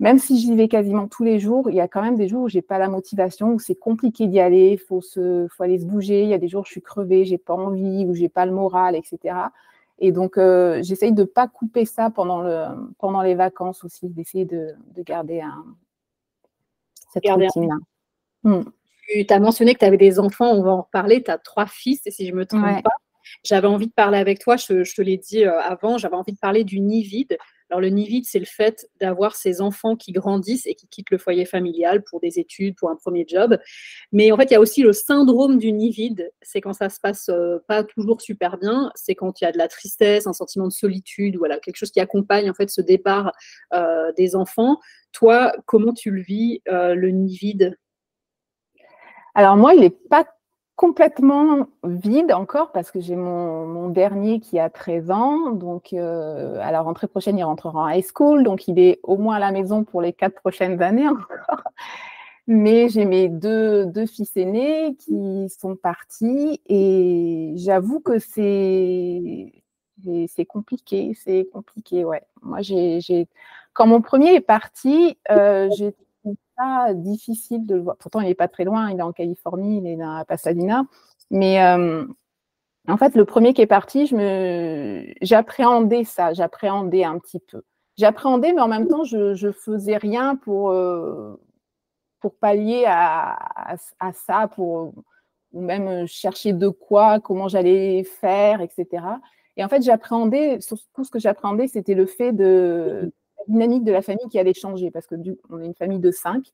même 0.00 0.18
si 0.18 0.38
j'y 0.40 0.56
vais 0.56 0.66
quasiment 0.66 1.06
tous 1.08 1.24
les 1.24 1.38
jours, 1.38 1.68
il 1.68 1.76
y 1.76 1.80
a 1.80 1.86
quand 1.86 2.00
même 2.00 2.16
des 2.16 2.26
jours 2.26 2.44
où 2.44 2.48
j'ai 2.48 2.62
pas 2.62 2.78
la 2.78 2.88
motivation, 2.88 3.52
où 3.52 3.58
c'est 3.58 3.74
compliqué 3.74 4.26
d'y 4.26 4.40
aller, 4.40 4.72
il 4.72 4.78
faut, 4.78 5.02
se, 5.02 5.46
faut 5.54 5.62
aller 5.62 5.78
se 5.78 5.84
bouger. 5.84 6.22
Il 6.22 6.28
y 6.30 6.34
a 6.34 6.38
des 6.38 6.48
jours 6.48 6.62
où 6.62 6.64
je 6.64 6.70
suis 6.70 6.80
crevée, 6.80 7.26
j'ai 7.26 7.36
pas 7.36 7.52
envie, 7.52 8.06
où 8.06 8.14
j'ai 8.14 8.30
pas 8.30 8.46
le 8.46 8.52
moral, 8.52 8.96
etc. 8.96 9.36
Et 9.98 10.10
donc, 10.10 10.38
euh, 10.38 10.82
j'essaye 10.82 11.12
de 11.12 11.24
pas 11.24 11.48
couper 11.48 11.84
ça 11.84 12.08
pendant, 12.08 12.40
le, 12.40 12.64
pendant 12.98 13.20
les 13.20 13.34
vacances 13.34 13.84
aussi, 13.84 14.08
d'essayer 14.08 14.46
de, 14.46 14.74
de, 14.94 15.02
garder 15.02 15.42
un, 15.42 15.66
cette 17.12 17.28
routine-là. 17.28 17.76
Hmm. 18.42 18.62
Tu 19.06 19.26
as 19.28 19.38
mentionné 19.38 19.74
que 19.74 19.80
tu 19.80 19.84
avais 19.84 19.98
des 19.98 20.18
enfants, 20.18 20.50
on 20.50 20.62
va 20.62 20.70
en 20.70 20.82
reparler, 20.82 21.22
tu 21.22 21.30
as 21.30 21.36
trois 21.36 21.66
fils, 21.66 22.00
et 22.06 22.10
si 22.10 22.26
je 22.26 22.32
me 22.32 22.46
trompe 22.46 22.82
pas, 22.82 22.90
j'avais 23.44 23.68
envie 23.68 23.88
de 23.88 23.92
parler 23.92 24.16
avec 24.16 24.38
toi, 24.38 24.56
je, 24.56 24.82
je 24.82 24.94
te 24.94 25.02
l'ai 25.02 25.18
dit 25.18 25.44
euh, 25.44 25.60
avant, 25.60 25.98
j'avais 25.98 26.16
envie 26.16 26.32
de 26.32 26.38
parler 26.38 26.64
du 26.64 26.80
nid 26.80 27.02
vide. 27.02 27.36
Alors, 27.70 27.80
le 27.80 27.88
nid 27.88 28.06
vide, 28.06 28.24
c'est 28.26 28.38
le 28.40 28.46
fait 28.46 28.88
d'avoir 29.00 29.36
ces 29.36 29.60
enfants 29.60 29.94
qui 29.94 30.10
grandissent 30.12 30.66
et 30.66 30.74
qui 30.74 30.88
quittent 30.88 31.10
le 31.10 31.18
foyer 31.18 31.44
familial 31.44 32.02
pour 32.02 32.20
des 32.20 32.38
études, 32.40 32.74
pour 32.76 32.90
un 32.90 32.96
premier 32.96 33.24
job. 33.28 33.58
Mais 34.12 34.32
en 34.32 34.36
fait, 34.36 34.44
il 34.44 34.52
y 34.52 34.56
a 34.56 34.60
aussi 34.60 34.82
le 34.82 34.92
syndrome 34.92 35.58
du 35.58 35.72
nid 35.72 35.90
vide. 35.90 36.32
C'est 36.42 36.60
quand 36.60 36.72
ça 36.72 36.88
se 36.88 36.98
passe 37.00 37.28
euh, 37.28 37.58
pas 37.68 37.84
toujours 37.84 38.20
super 38.20 38.58
bien. 38.58 38.90
C'est 38.96 39.14
quand 39.14 39.40
il 39.40 39.44
y 39.44 39.46
a 39.46 39.52
de 39.52 39.58
la 39.58 39.68
tristesse, 39.68 40.26
un 40.26 40.32
sentiment 40.32 40.66
de 40.66 40.72
solitude, 40.72 41.36
voilà, 41.36 41.58
quelque 41.58 41.76
chose 41.76 41.92
qui 41.92 42.00
accompagne 42.00 42.50
en 42.50 42.54
fait 42.54 42.70
ce 42.70 42.80
départ 42.80 43.32
euh, 43.72 44.12
des 44.16 44.34
enfants. 44.34 44.80
Toi, 45.12 45.52
comment 45.66 45.92
tu 45.92 46.10
le 46.10 46.22
vis, 46.22 46.62
euh, 46.68 46.94
le 46.94 47.10
nid 47.10 47.36
vide 47.36 47.76
alors 49.34 49.56
moi, 49.56 49.74
il 49.74 49.80
n'est 49.80 49.90
pas 49.90 50.26
complètement 50.80 51.66
vide 51.84 52.32
encore 52.32 52.72
parce 52.72 52.90
que 52.90 53.00
j'ai 53.00 53.14
mon, 53.14 53.90
dernier 53.90 54.40
qui 54.40 54.58
a 54.58 54.70
13 54.70 55.10
ans. 55.10 55.50
Donc, 55.50 55.92
euh, 55.92 56.58
à 56.62 56.72
la 56.72 56.80
rentrée 56.80 57.06
prochaine, 57.06 57.36
il 57.36 57.44
rentrera 57.44 57.82
en 57.82 57.88
high 57.90 58.02
school. 58.02 58.44
Donc, 58.44 58.66
il 58.66 58.78
est 58.78 58.98
au 59.02 59.18
moins 59.18 59.36
à 59.36 59.38
la 59.38 59.52
maison 59.52 59.84
pour 59.84 60.00
les 60.00 60.14
quatre 60.14 60.40
prochaines 60.40 60.80
années 60.80 61.06
encore. 61.08 61.64
Mais 62.46 62.88
j'ai 62.88 63.04
mes 63.04 63.28
deux, 63.28 63.84
deux 63.84 64.06
fils 64.06 64.34
aînés 64.38 64.96
qui 64.96 65.50
sont 65.50 65.76
partis 65.76 66.62
et 66.66 67.52
j'avoue 67.56 68.00
que 68.00 68.18
c'est 68.18 69.52
c'est 70.28 70.46
compliqué, 70.46 71.12
c'est 71.14 71.46
compliqué, 71.52 72.06
ouais. 72.06 72.22
Moi, 72.40 72.62
j'ai, 72.62 73.28
quand 73.74 73.86
mon 73.86 74.00
premier 74.00 74.34
est 74.34 74.40
parti, 74.40 75.18
euh, 75.30 75.68
j'ai 75.76 75.92
trouvé 75.92 76.09
difficile 76.94 77.66
de 77.66 77.76
le 77.76 77.82
voir. 77.82 77.96
Pourtant, 77.96 78.20
il 78.20 78.28
n'est 78.28 78.34
pas 78.34 78.48
très 78.48 78.64
loin, 78.64 78.90
il 78.90 78.98
est 78.98 79.02
en 79.02 79.12
Californie, 79.12 79.78
il 79.78 79.86
est 79.86 80.02
à 80.02 80.24
Pasadena. 80.24 80.84
Mais 81.30 81.62
euh, 81.62 82.04
en 82.88 82.96
fait, 82.96 83.14
le 83.14 83.24
premier 83.24 83.54
qui 83.54 83.62
est 83.62 83.66
parti, 83.66 84.06
j'appréhendais 85.22 86.04
ça, 86.04 86.32
j'appréhendais 86.32 87.04
un 87.04 87.18
petit 87.18 87.40
peu. 87.40 87.62
J'appréhendais, 87.96 88.52
mais 88.52 88.60
en 88.62 88.68
même 88.68 88.88
temps, 88.88 89.04
je 89.04 89.46
ne 89.46 89.52
faisais 89.52 89.96
rien 89.96 90.36
pour, 90.36 90.70
euh, 90.70 91.36
pour 92.20 92.34
pallier 92.36 92.84
à, 92.86 93.38
à, 93.98 94.12
ça, 94.12 94.48
pour 94.48 94.94
ou 95.52 95.60
même 95.60 96.06
chercher 96.06 96.52
de 96.52 96.68
quoi, 96.68 97.18
comment 97.20 97.48
j'allais 97.48 98.04
faire, 98.04 98.60
etc. 98.60 99.04
Et 99.56 99.64
en 99.64 99.68
fait, 99.68 99.82
j'appréhendais, 99.82 100.60
tout 100.94 101.04
ce 101.04 101.10
que 101.10 101.18
j'appréhendais, 101.18 101.66
c'était 101.66 101.94
le 101.94 102.06
fait 102.06 102.32
de 102.32 103.12
la 103.48 103.52
dynamique 103.52 103.84
de 103.84 103.92
la 103.92 104.02
famille 104.02 104.28
qui 104.30 104.38
allait 104.38 104.54
changer, 104.54 104.90
parce 104.90 105.06
que 105.06 105.14
on 105.50 105.60
est 105.60 105.66
une 105.66 105.74
famille 105.74 106.00
de 106.00 106.10
cinq. 106.10 106.52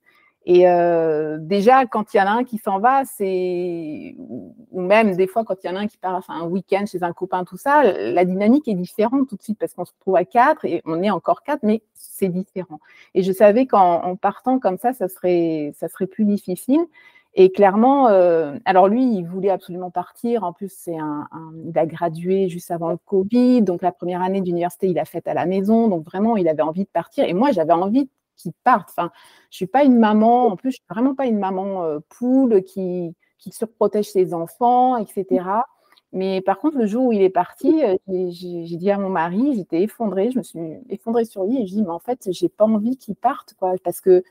Et 0.48 0.68
euh, 0.68 1.38
déjà, 1.40 1.86
quand 1.86 2.14
il 2.14 2.18
y 2.18 2.20
en 2.20 2.26
a 2.26 2.30
un 2.30 2.44
qui 2.44 2.58
s'en 2.58 2.78
va, 2.78 3.04
c'est 3.04 4.14
ou 4.18 4.80
même 4.80 5.16
des 5.16 5.26
fois 5.26 5.44
quand 5.44 5.56
il 5.64 5.66
y 5.66 5.70
en 5.70 5.74
a 5.74 5.80
un 5.80 5.88
qui 5.88 5.98
part 5.98 6.22
un 6.28 6.44
week-end 6.46 6.84
chez 6.86 7.02
un 7.02 7.12
copain, 7.12 7.44
tout 7.44 7.56
ça, 7.56 7.82
la 7.82 8.24
dynamique 8.24 8.68
est 8.68 8.74
différente 8.74 9.28
tout 9.28 9.34
de 9.34 9.42
suite 9.42 9.58
parce 9.58 9.74
qu'on 9.74 9.84
se 9.84 9.90
retrouve 9.92 10.14
à 10.14 10.24
quatre 10.24 10.64
et 10.64 10.82
on 10.84 11.02
est 11.02 11.10
encore 11.10 11.42
quatre, 11.42 11.64
mais 11.64 11.82
c'est 11.94 12.28
différent. 12.28 12.78
Et 13.14 13.24
je 13.24 13.32
savais 13.32 13.66
qu'en 13.66 14.14
partant 14.14 14.60
comme 14.60 14.78
ça, 14.78 14.92
ça 14.92 15.08
serait, 15.08 15.72
ça 15.76 15.88
serait 15.88 16.06
plus 16.06 16.24
difficile. 16.24 16.86
Et 17.38 17.52
clairement, 17.52 18.08
euh, 18.08 18.56
alors 18.64 18.88
lui, 18.88 19.04
il 19.14 19.24
voulait 19.24 19.50
absolument 19.50 19.90
partir. 19.90 20.42
En 20.42 20.54
plus, 20.54 20.72
c'est 20.74 20.96
un, 20.96 21.28
il 21.66 21.78
a 21.78 21.84
gradué 21.84 22.48
juste 22.48 22.70
avant 22.70 22.90
le 22.90 22.96
Covid. 22.96 23.60
Donc, 23.60 23.82
la 23.82 23.92
première 23.92 24.22
année 24.22 24.40
d'université, 24.40 24.88
il 24.88 24.98
a 24.98 25.04
fait 25.04 25.28
à 25.28 25.34
la 25.34 25.44
maison. 25.44 25.88
Donc, 25.88 26.04
vraiment, 26.06 26.38
il 26.38 26.48
avait 26.48 26.62
envie 26.62 26.84
de 26.84 26.88
partir. 26.88 27.24
Et 27.24 27.34
moi, 27.34 27.52
j'avais 27.52 27.74
envie 27.74 28.08
qu'il 28.36 28.52
parte. 28.64 28.88
Enfin, 28.88 29.10
je 29.50 29.56
suis 29.56 29.66
pas 29.66 29.84
une 29.84 29.98
maman, 29.98 30.46
en 30.46 30.56
plus, 30.56 30.70
je 30.70 30.76
suis 30.76 30.86
vraiment 30.88 31.14
pas 31.14 31.26
une 31.26 31.38
maman 31.38 31.84
euh, 31.84 31.98
poule 32.08 32.62
qui, 32.62 33.14
qui 33.38 33.52
surprotège 33.52 34.10
ses 34.10 34.32
enfants, 34.32 34.96
etc. 34.96 35.44
Mais 36.12 36.40
par 36.40 36.58
contre, 36.58 36.78
le 36.78 36.86
jour 36.86 37.06
où 37.06 37.12
il 37.12 37.20
est 37.20 37.28
parti, 37.28 37.84
euh, 37.84 37.96
j'ai 38.30 38.76
dit 38.76 38.90
à 38.90 38.96
mon 38.98 39.10
mari, 39.10 39.54
j'étais 39.56 39.82
effondrée, 39.82 40.30
je 40.30 40.38
me 40.38 40.42
suis 40.42 40.60
effondrée 40.88 41.26
sur 41.26 41.44
lui 41.44 41.60
et 41.60 41.66
je 41.66 41.74
dis, 41.74 41.82
mais 41.82 41.90
en 41.90 41.98
fait, 41.98 42.28
j'ai 42.30 42.48
pas 42.48 42.64
envie 42.64 42.96
qu'il 42.96 43.14
parte, 43.14 43.54
quoi, 43.58 43.74
parce 43.84 44.00
que 44.00 44.22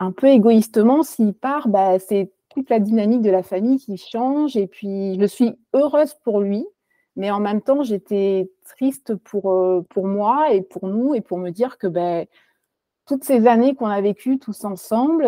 un 0.00 0.12
peu 0.12 0.28
égoïstement, 0.28 1.02
s'il 1.02 1.34
part, 1.34 1.68
bah, 1.68 1.98
c'est 1.98 2.32
toute 2.48 2.70
la 2.70 2.80
dynamique 2.80 3.22
de 3.22 3.30
la 3.30 3.42
famille 3.42 3.78
qui 3.78 3.96
change. 3.98 4.56
Et 4.56 4.66
puis, 4.66 5.18
je 5.20 5.26
suis 5.26 5.54
heureuse 5.74 6.14
pour 6.24 6.40
lui, 6.40 6.66
mais 7.16 7.30
en 7.30 7.38
même 7.38 7.60
temps, 7.60 7.82
j'étais 7.82 8.50
triste 8.64 9.14
pour, 9.14 9.52
euh, 9.52 9.82
pour 9.90 10.06
moi 10.06 10.52
et 10.52 10.62
pour 10.62 10.88
nous 10.88 11.14
et 11.14 11.20
pour 11.20 11.38
me 11.38 11.50
dire 11.50 11.78
que 11.78 11.86
ben, 11.86 12.26
toutes 13.06 13.24
ces 13.24 13.46
années 13.46 13.74
qu'on 13.74 13.88
a 13.88 14.00
vécues 14.00 14.38
tous 14.38 14.64
ensemble, 14.64 15.24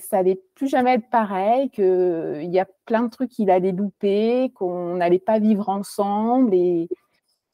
ça 0.00 0.16
n'allait 0.18 0.40
plus 0.54 0.68
jamais 0.68 0.94
être 0.94 1.08
pareil, 1.10 1.70
qu'il 1.70 2.50
y 2.52 2.58
a 2.58 2.66
plein 2.84 3.04
de 3.04 3.10
trucs 3.10 3.30
qu'il 3.30 3.50
allait 3.50 3.72
louper, 3.72 4.50
qu'on 4.54 4.96
n'allait 4.96 5.18
pas 5.18 5.38
vivre 5.38 5.68
ensemble. 5.70 6.54
Et, 6.54 6.88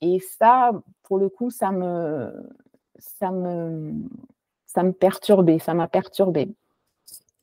et 0.01 0.19
ça, 0.21 0.73
pour 1.05 1.19
le 1.19 1.29
coup, 1.29 1.51
ça 1.51 1.71
me, 1.71 2.33
ça 2.99 3.31
me, 3.31 3.93
ça 4.79 4.85
me 4.85 4.93
perturbait, 4.93 5.59
ça 5.59 5.75
m'a 5.75 5.89
perturbé. 5.89 6.55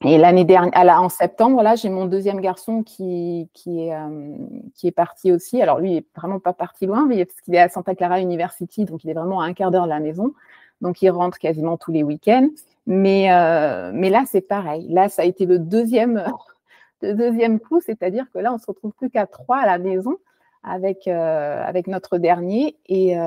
Et 0.06 0.18
l'année 0.18 0.46
dernière, 0.46 1.02
en 1.02 1.10
septembre, 1.10 1.62
là, 1.64 1.76
j'ai 1.76 1.90
mon 1.90 2.06
deuxième 2.06 2.40
garçon 2.40 2.82
qui, 2.82 3.50
qui, 3.54 3.82
est, 3.82 3.94
euh, 3.94 4.38
qui 4.74 4.88
est 4.88 4.94
parti 4.94 5.34
aussi. 5.34 5.62
Alors, 5.62 5.80
lui, 5.80 5.90
il 5.90 5.96
n'est 5.96 6.06
vraiment 6.16 6.40
pas 6.40 6.54
parti 6.54 6.86
loin, 6.86 7.06
mais 7.06 7.26
parce 7.26 7.42
qu'il 7.42 7.54
est 7.54 7.60
à 7.60 7.68
Santa 7.68 7.94
Clara 7.94 8.22
University, 8.22 8.86
donc 8.86 9.04
il 9.04 9.10
est 9.10 9.14
vraiment 9.14 9.42
à 9.42 9.46
un 9.48 9.54
quart 9.54 9.70
d'heure 9.70 9.84
de 9.84 9.90
la 9.90 10.00
maison. 10.00 10.34
Donc, 10.80 11.02
il 11.02 11.10
rentre 11.10 11.38
quasiment 11.40 11.76
tous 11.76 11.92
les 11.92 12.04
week-ends. 12.04 12.48
Mais, 12.86 13.34
euh, 13.34 13.92
mais 13.94 14.10
là, 14.10 14.24
c'est 14.26 14.40
pareil. 14.40 14.88
Là, 14.88 15.10
ça 15.10 15.24
a 15.24 15.26
été 15.26 15.46
le 15.46 15.60
deuxième, 15.60 16.24
le 17.02 17.16
deuxième 17.16 17.60
coup, 17.60 17.82
c'est-à-dire 17.82 18.28
que 18.34 18.40
là, 18.40 18.54
on 18.54 18.58
se 18.60 18.68
retrouve 18.68 18.94
plus 18.94 19.10
qu'à 19.10 19.28
trois 19.28 19.58
à 19.58 19.66
la 19.66 19.78
maison 19.78 20.16
avec, 20.64 21.10
euh, 21.10 21.62
avec 21.66 21.88
notre 21.88 22.18
dernier. 22.18 22.78
Et 22.88 23.18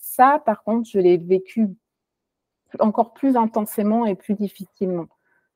ça, 0.00 0.40
par 0.46 0.62
contre, 0.62 0.88
je 0.88 1.00
l'ai 1.00 1.16
vécu 1.16 1.70
encore 2.80 3.12
plus 3.12 3.36
intensément 3.36 4.06
et 4.06 4.14
plus 4.14 4.34
difficilement. 4.34 5.06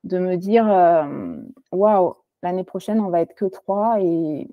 De 0.05 0.19
me 0.19 0.37
dire, 0.37 0.71
euh, 0.71 1.37
waouh, 1.73 2.14
l'année 2.43 2.64
prochaine, 2.64 3.00
on 3.00 3.11
va 3.11 3.21
être 3.21 3.35
que 3.35 3.45
trois 3.45 4.00
et 4.00 4.49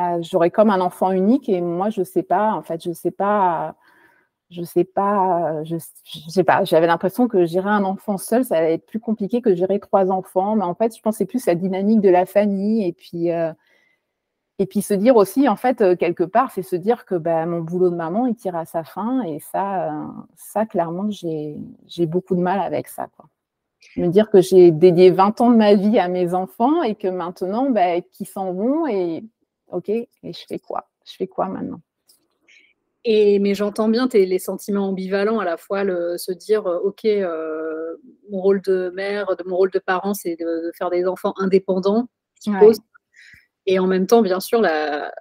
euh, 0.00 0.22
j'aurai 0.22 0.50
comme 0.50 0.70
un 0.70 0.80
enfant 0.80 1.10
unique 1.12 1.48
et 1.48 1.60
moi, 1.60 1.90
je 1.90 2.02
sais 2.02 2.22
pas, 2.22 2.52
en 2.52 2.62
fait, 2.62 2.82
je 2.82 2.92
sais 2.92 3.10
pas, 3.10 3.76
je 4.50 4.62
sais 4.62 4.84
pas, 4.84 5.62
je, 5.64 5.76
sais 6.28 6.44
pas, 6.44 6.64
j'avais 6.64 6.86
l'impression 6.86 7.28
que 7.28 7.46
gérer 7.46 7.70
un 7.70 7.84
enfant 7.84 8.18
seul, 8.18 8.44
ça 8.44 8.58
allait 8.58 8.74
être 8.74 8.86
plus 8.86 9.00
compliqué 9.00 9.40
que 9.40 9.54
gérer 9.54 9.80
trois 9.80 10.10
enfants, 10.10 10.56
mais 10.56 10.64
en 10.64 10.74
fait, 10.74 10.96
je 10.96 11.02
pensais 11.02 11.26
plus 11.26 11.46
à 11.48 11.52
la 11.52 11.56
dynamique 11.56 12.00
de 12.00 12.10
la 12.10 12.26
famille 12.26 12.86
et 12.86 12.92
puis. 12.92 13.30
Euh, 13.32 13.52
et 14.58 14.66
puis 14.66 14.82
se 14.82 14.94
dire 14.94 15.16
aussi, 15.16 15.48
en 15.48 15.56
fait, 15.56 15.80
euh, 15.80 15.96
quelque 15.96 16.22
part, 16.22 16.52
c'est 16.52 16.62
se 16.62 16.76
dire 16.76 17.04
que 17.06 17.16
ben, 17.16 17.46
mon 17.46 17.60
boulot 17.60 17.90
de 17.90 17.96
maman, 17.96 18.26
il 18.26 18.36
tire 18.36 18.54
à 18.54 18.64
sa 18.64 18.84
fin. 18.84 19.22
Et 19.22 19.40
ça, 19.40 19.88
euh, 19.88 20.06
ça 20.36 20.64
clairement, 20.64 21.10
j'ai 21.10 22.06
beaucoup 22.06 22.36
de 22.36 22.40
mal 22.40 22.60
avec 22.60 22.86
ça. 22.86 23.08
Quoi. 23.16 23.26
Me 23.96 24.08
dire 24.08 24.30
que 24.30 24.40
j'ai 24.40 24.70
dédié 24.70 25.10
20 25.10 25.40
ans 25.40 25.50
de 25.50 25.56
ma 25.56 25.74
vie 25.74 25.98
à 25.98 26.08
mes 26.08 26.34
enfants 26.34 26.82
et 26.82 26.94
que 26.94 27.08
maintenant, 27.08 27.70
ben, 27.70 28.02
qu'ils 28.12 28.28
s'en 28.28 28.52
vont 28.52 28.86
et 28.86 29.24
OK, 29.72 29.88
et 29.88 30.08
je 30.22 30.44
fais 30.46 30.60
quoi? 30.60 30.88
Je 31.04 31.16
fais 31.16 31.26
quoi 31.26 31.48
maintenant? 31.48 31.80
Et, 33.04 33.38
mais 33.40 33.54
j'entends 33.54 33.88
bien 33.88 34.08
les 34.12 34.38
sentiments 34.38 34.88
ambivalents, 34.88 35.40
à 35.40 35.44
la 35.44 35.56
fois 35.56 35.84
le, 35.84 36.16
se 36.16 36.32
dire, 36.32 36.66
euh, 36.66 36.78
OK, 36.78 37.04
mon 38.30 38.40
rôle 38.40 38.62
de 38.62 38.90
mère, 38.94 39.34
de 39.36 39.42
mon 39.44 39.56
rôle 39.56 39.70
de 39.72 39.80
parent, 39.80 40.14
c'est 40.14 40.36
de, 40.36 40.70
faire 40.78 40.90
des 40.90 41.06
enfants 41.06 41.34
indépendants, 41.38 42.08
je 42.36 42.52
suppose, 42.52 42.78
et 43.66 43.78
en 43.78 43.86
même 43.86 44.06
temps, 44.06 44.22
bien 44.22 44.40
sûr, 44.40 44.60
la, 44.60 45.12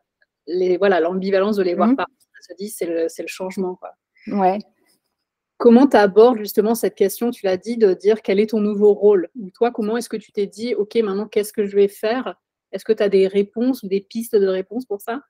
les, 0.48 0.78
voilà, 0.78 1.00
l'ambivalence 1.00 1.56
de 1.56 1.64
les 1.64 1.76
voir 1.76 1.90
mmh. 1.90 1.96
partir, 1.96 2.18
se 2.44 2.54
dit, 2.54 2.70
c'est 2.70 2.86
le, 2.86 3.08
c'est 3.10 3.22
le 3.22 3.28
changement. 3.28 3.76
Quoi. 3.76 3.92
Ouais. 4.28 4.60
Comment 5.58 5.88
tu 5.88 5.98
abordes 5.98 6.38
justement 6.38 6.76
cette 6.76 6.96
question, 6.96 7.32
tu 7.32 7.46
l'as 7.46 7.58
dit, 7.58 7.78
de 7.78 7.94
dire 7.94 8.22
quel 8.22 8.40
est 8.40 8.50
ton 8.50 8.60
nouveau 8.60 8.94
rôle 8.94 9.30
Ou 9.40 9.50
toi, 9.52 9.72
comment 9.72 9.98
est-ce 9.98 10.10
que 10.10 10.18
tu 10.18 10.32
t'es 10.32 10.48
dit, 10.48 10.76
OK, 10.76 10.96
maintenant, 10.96 11.28
qu'est-ce 11.28 11.54
que 11.54 11.66
je 11.66 11.76
vais 11.76 11.88
faire? 11.88 12.36
Est-ce 12.72 12.84
que 12.84 12.94
tu 12.94 13.04
as 13.04 13.10
des 13.10 13.28
réponses 13.28 13.84
ou 13.84 13.88
des 13.88 14.02
pistes 14.02 14.36
de 14.36 14.48
réponse 14.48 14.86
pour 14.86 15.00
ça? 15.00 15.22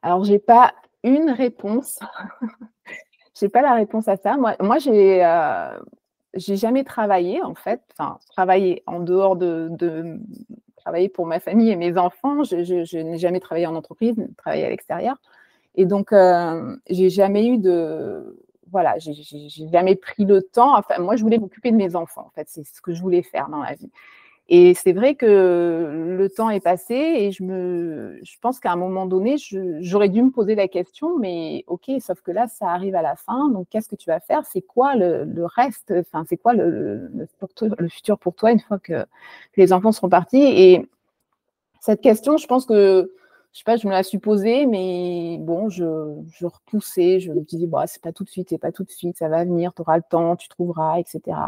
Alors, 0.00 0.24
j'ai 0.24 0.38
pas 0.38 0.72
une 1.02 1.30
réponse. 1.30 1.98
j'ai 3.38 3.48
pas 3.48 3.62
la 3.62 3.74
réponse 3.74 4.08
à 4.08 4.16
ça. 4.16 4.36
Moi, 4.36 4.56
moi 4.60 4.78
j'ai, 4.78 5.24
euh, 5.24 5.78
j'ai 6.34 6.56
jamais 6.56 6.84
travaillé, 6.84 7.42
en 7.42 7.54
fait, 7.54 7.82
enfin, 7.92 8.18
travaillé 8.30 8.82
en 8.86 9.00
dehors 9.00 9.36
de, 9.36 9.68
de 9.72 10.18
travaillé 10.82 11.08
pour 11.08 11.26
ma 11.26 11.40
famille 11.40 11.70
et 11.70 11.76
mes 11.76 11.96
enfants. 11.96 12.44
Je, 12.44 13.02
n'ai 13.02 13.18
jamais 13.18 13.40
travaillé 13.40 13.66
en 13.66 13.74
entreprise, 13.74 14.16
travaillé 14.36 14.64
à 14.64 14.70
l'extérieur. 14.70 15.16
Et 15.74 15.86
donc, 15.86 16.12
euh, 16.12 16.76
j'ai 16.90 17.10
jamais 17.10 17.46
eu 17.46 17.58
de. 17.58 18.38
Voilà, 18.70 18.98
j'ai 18.98 19.14
jamais 19.70 19.96
pris 19.96 20.24
le 20.24 20.42
temps. 20.42 20.76
Enfin, 20.76 20.98
moi, 20.98 21.16
je 21.16 21.22
voulais 21.22 21.38
m'occuper 21.38 21.70
de 21.70 21.76
mes 21.76 21.94
enfants, 21.94 22.26
en 22.26 22.30
fait. 22.30 22.48
C'est 22.48 22.64
ce 22.64 22.80
que 22.80 22.94
je 22.94 23.02
voulais 23.02 23.22
faire 23.22 23.48
dans 23.48 23.62
la 23.62 23.74
vie. 23.74 23.90
Et 24.48 24.74
c'est 24.74 24.92
vrai 24.92 25.14
que 25.14 26.14
le 26.18 26.28
temps 26.28 26.50
est 26.50 26.60
passé 26.60 26.94
et 26.94 27.32
je, 27.32 27.42
me, 27.44 28.18
je 28.22 28.36
pense 28.40 28.58
qu'à 28.60 28.72
un 28.72 28.76
moment 28.76 29.06
donné, 29.06 29.36
j'aurais 29.80 30.08
dû 30.08 30.22
me 30.22 30.30
poser 30.30 30.54
la 30.54 30.68
question, 30.68 31.18
mais 31.18 31.64
ok, 31.68 31.90
sauf 32.00 32.20
que 32.22 32.32
là, 32.32 32.48
ça 32.48 32.68
arrive 32.68 32.94
à 32.94 33.02
la 33.02 33.16
fin, 33.16 33.48
donc 33.48 33.68
qu'est-ce 33.70 33.88
que 33.88 33.96
tu 33.96 34.10
vas 34.10 34.20
faire? 34.20 34.44
C'est 34.44 34.60
quoi 34.60 34.96
le, 34.96 35.26
reste? 35.44 35.94
Enfin, 35.96 36.24
c'est 36.28 36.36
quoi 36.36 36.54
le, 36.54 37.08
le, 37.14 37.88
futur 37.88 38.18
pour 38.18 38.34
toi 38.34 38.50
une 38.50 38.60
fois 38.60 38.78
que, 38.78 39.06
les 39.56 39.72
enfants 39.72 39.92
seront 39.92 40.08
partis? 40.08 40.42
Et 40.42 40.86
cette 41.80 42.00
question, 42.00 42.36
je 42.36 42.46
pense 42.46 42.66
que, 42.66 43.12
je 43.52 43.58
sais 43.58 43.64
pas, 43.64 43.76
je 43.76 43.86
me 43.86 43.92
la 43.92 44.02
suis 44.02 44.18
posée, 44.18 44.66
mais 44.66 45.38
bon, 45.40 45.68
je, 45.68 45.84
je 46.32 46.46
repoussais, 46.46 47.20
je 47.20 47.32
me 47.32 47.40
disais, 47.40 47.66
bon, 47.66 47.82
c'est 47.86 48.02
pas 48.02 48.12
tout 48.12 48.24
de 48.24 48.30
suite, 48.30 48.48
c'est 48.50 48.58
pas 48.58 48.72
tout 48.72 48.84
de 48.84 48.90
suite, 48.90 49.16
ça 49.18 49.28
va 49.28 49.44
venir, 49.44 49.72
tu 49.74 49.82
auras 49.82 49.96
le 49.96 50.04
temps, 50.08 50.36
tu 50.36 50.48
trouveras, 50.48 50.98
etc. 50.98 51.38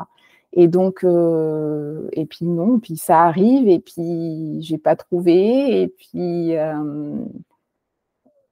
Et 0.56 0.68
donc, 0.68 1.02
euh, 1.04 2.08
et 2.12 2.26
puis 2.26 2.44
non, 2.46 2.78
puis 2.78 2.96
ça 2.96 3.22
arrive, 3.22 3.68
et 3.68 3.80
puis 3.80 4.62
j'ai 4.62 4.78
pas 4.78 4.94
trouvé, 4.94 5.82
et 5.82 5.88
puis, 5.88 6.56
euh, 6.56 7.16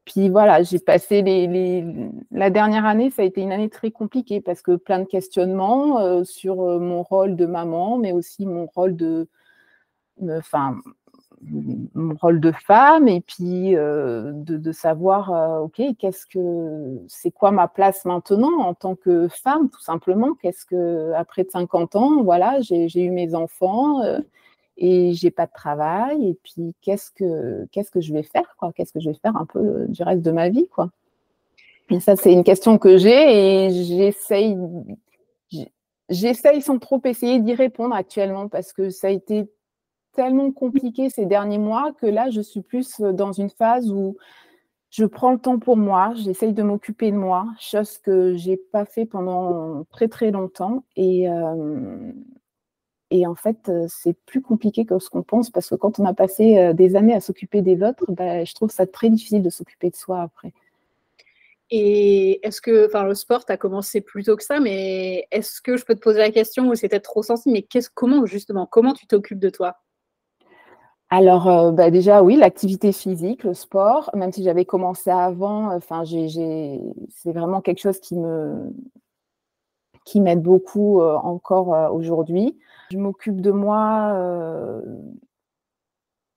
puis 0.04 0.28
voilà, 0.28 0.64
j'ai 0.64 0.80
passé 0.80 1.22
les, 1.22 1.84
la 2.32 2.50
dernière 2.50 2.86
année, 2.86 3.10
ça 3.10 3.22
a 3.22 3.24
été 3.24 3.40
une 3.40 3.52
année 3.52 3.70
très 3.70 3.92
compliquée 3.92 4.40
parce 4.40 4.62
que 4.62 4.74
plein 4.76 4.98
de 4.98 5.04
questionnements 5.04 6.00
euh, 6.00 6.24
sur 6.24 6.56
mon 6.80 7.04
rôle 7.04 7.36
de 7.36 7.46
maman, 7.46 7.98
mais 7.98 8.10
aussi 8.12 8.46
mon 8.46 8.66
rôle 8.66 8.96
de, 8.96 9.28
enfin, 10.28 10.78
mon 11.50 12.14
rôle 12.14 12.40
de 12.40 12.52
femme 12.52 13.08
et 13.08 13.20
puis 13.20 13.76
euh, 13.76 14.30
de, 14.32 14.72
savoir, 14.72 15.32
euh, 15.32 15.60
ok, 15.60 15.82
qu'est-ce 15.98 16.26
que 16.26 17.00
c'est 17.08 17.30
quoi 17.30 17.50
ma 17.50 17.68
place 17.68 18.04
maintenant 18.04 18.60
en 18.60 18.74
tant 18.74 18.94
que 18.94 19.28
femme, 19.28 19.68
tout 19.68 19.80
simplement? 19.80 20.34
Qu'est-ce 20.40 20.64
que 20.64 21.12
après 21.14 21.46
50 21.50 21.96
ans, 21.96 22.22
voilà, 22.22 22.60
j'ai 22.60 23.02
eu 23.02 23.10
mes 23.10 23.34
enfants 23.34 24.02
euh, 24.02 24.20
et 24.76 25.12
j'ai 25.14 25.30
pas 25.30 25.46
de 25.46 25.52
travail. 25.52 26.28
Et 26.28 26.38
puis, 26.42 26.74
qu'est-ce 26.80 27.10
que, 27.10 27.66
que 27.72 28.00
je 28.00 28.12
vais 28.12 28.22
faire, 28.22 28.54
quoi? 28.58 28.72
Qu'est-ce 28.72 28.92
que 28.92 29.00
je 29.00 29.10
vais 29.10 29.18
faire 29.20 29.36
un 29.36 29.46
peu 29.46 29.86
du 29.88 30.02
reste 30.02 30.22
de 30.22 30.30
ma 30.30 30.48
vie, 30.48 30.68
quoi? 30.68 30.90
Ça, 32.00 32.16
c'est 32.16 32.32
une 32.32 32.44
question 32.44 32.78
que 32.78 32.96
j'ai 32.96 33.66
et 33.66 33.70
j'essaye, 33.70 34.56
j'essaye 36.08 36.62
sans 36.62 36.78
trop 36.78 37.00
essayer 37.04 37.38
d'y 37.40 37.54
répondre 37.54 37.94
actuellement 37.94 38.48
parce 38.48 38.72
que 38.72 38.88
ça 38.88 39.08
a 39.08 39.10
été 39.10 39.46
tellement 40.14 40.50
compliqué 40.52 41.10
ces 41.10 41.26
derniers 41.26 41.58
mois 41.58 41.92
que 42.00 42.06
là, 42.06 42.30
je 42.30 42.40
suis 42.40 42.62
plus 42.62 43.00
dans 43.00 43.32
une 43.32 43.50
phase 43.50 43.90
où 43.90 44.16
je 44.90 45.06
prends 45.06 45.32
le 45.32 45.38
temps 45.38 45.58
pour 45.58 45.76
moi, 45.76 46.12
j'essaye 46.16 46.52
de 46.52 46.62
m'occuper 46.62 47.10
de 47.10 47.16
moi, 47.16 47.46
chose 47.58 47.96
que 47.98 48.36
j'ai 48.36 48.58
pas 48.58 48.84
fait 48.84 49.06
pendant 49.06 49.84
très 49.90 50.08
très 50.08 50.30
longtemps. 50.30 50.84
Et, 50.96 51.30
euh, 51.30 52.12
et 53.10 53.26
en 53.26 53.34
fait, 53.34 53.70
c'est 53.88 54.14
plus 54.26 54.42
compliqué 54.42 54.84
que 54.84 54.98
ce 54.98 55.08
qu'on 55.08 55.22
pense 55.22 55.50
parce 55.50 55.70
que 55.70 55.76
quand 55.76 55.98
on 55.98 56.04
a 56.04 56.14
passé 56.14 56.58
euh, 56.58 56.72
des 56.74 56.94
années 56.96 57.14
à 57.14 57.20
s'occuper 57.20 57.62
des 57.62 57.82
autres, 57.82 58.04
bah, 58.10 58.44
je 58.44 58.54
trouve 58.54 58.70
ça 58.70 58.86
très 58.86 59.08
difficile 59.08 59.42
de 59.42 59.50
s'occuper 59.50 59.90
de 59.90 59.96
soi 59.96 60.20
après. 60.20 60.52
Et 61.70 62.46
est-ce 62.46 62.60
que, 62.60 62.86
enfin, 62.86 63.04
le 63.04 63.14
sport, 63.14 63.44
a 63.48 63.56
commencé 63.56 64.02
plus 64.02 64.24
tôt 64.24 64.36
que 64.36 64.44
ça, 64.44 64.60
mais 64.60 65.26
est-ce 65.30 65.62
que 65.62 65.78
je 65.78 65.86
peux 65.86 65.94
te 65.94 66.00
poser 66.00 66.18
la 66.18 66.30
question 66.30 66.68
ou 66.68 66.74
c'est 66.74 66.88
peut-être 66.88 67.04
trop 67.04 67.22
sensible, 67.22 67.54
mais 67.54 67.66
comment 67.94 68.26
justement, 68.26 68.66
comment 68.66 68.92
tu 68.92 69.06
t'occupes 69.06 69.38
de 69.38 69.48
toi? 69.48 69.81
Alors, 71.14 71.46
euh, 71.46 71.72
bah, 71.72 71.90
déjà, 71.90 72.22
oui, 72.22 72.36
l'activité 72.36 72.90
physique, 72.90 73.44
le 73.44 73.52
sport, 73.52 74.08
même 74.14 74.32
si 74.32 74.42
j'avais 74.42 74.64
commencé 74.64 75.10
avant, 75.10 75.70
enfin, 75.74 76.04
c'est 76.06 77.32
vraiment 77.32 77.60
quelque 77.60 77.80
chose 77.80 78.00
qui 78.00 78.16
m'aide 80.20 80.40
beaucoup 80.40 81.02
euh, 81.02 81.16
encore 81.16 81.74
euh, 81.74 81.90
aujourd'hui. 81.90 82.58
Je 82.90 82.96
m'occupe 82.96 83.42
de 83.42 83.50
moi, 83.50 84.14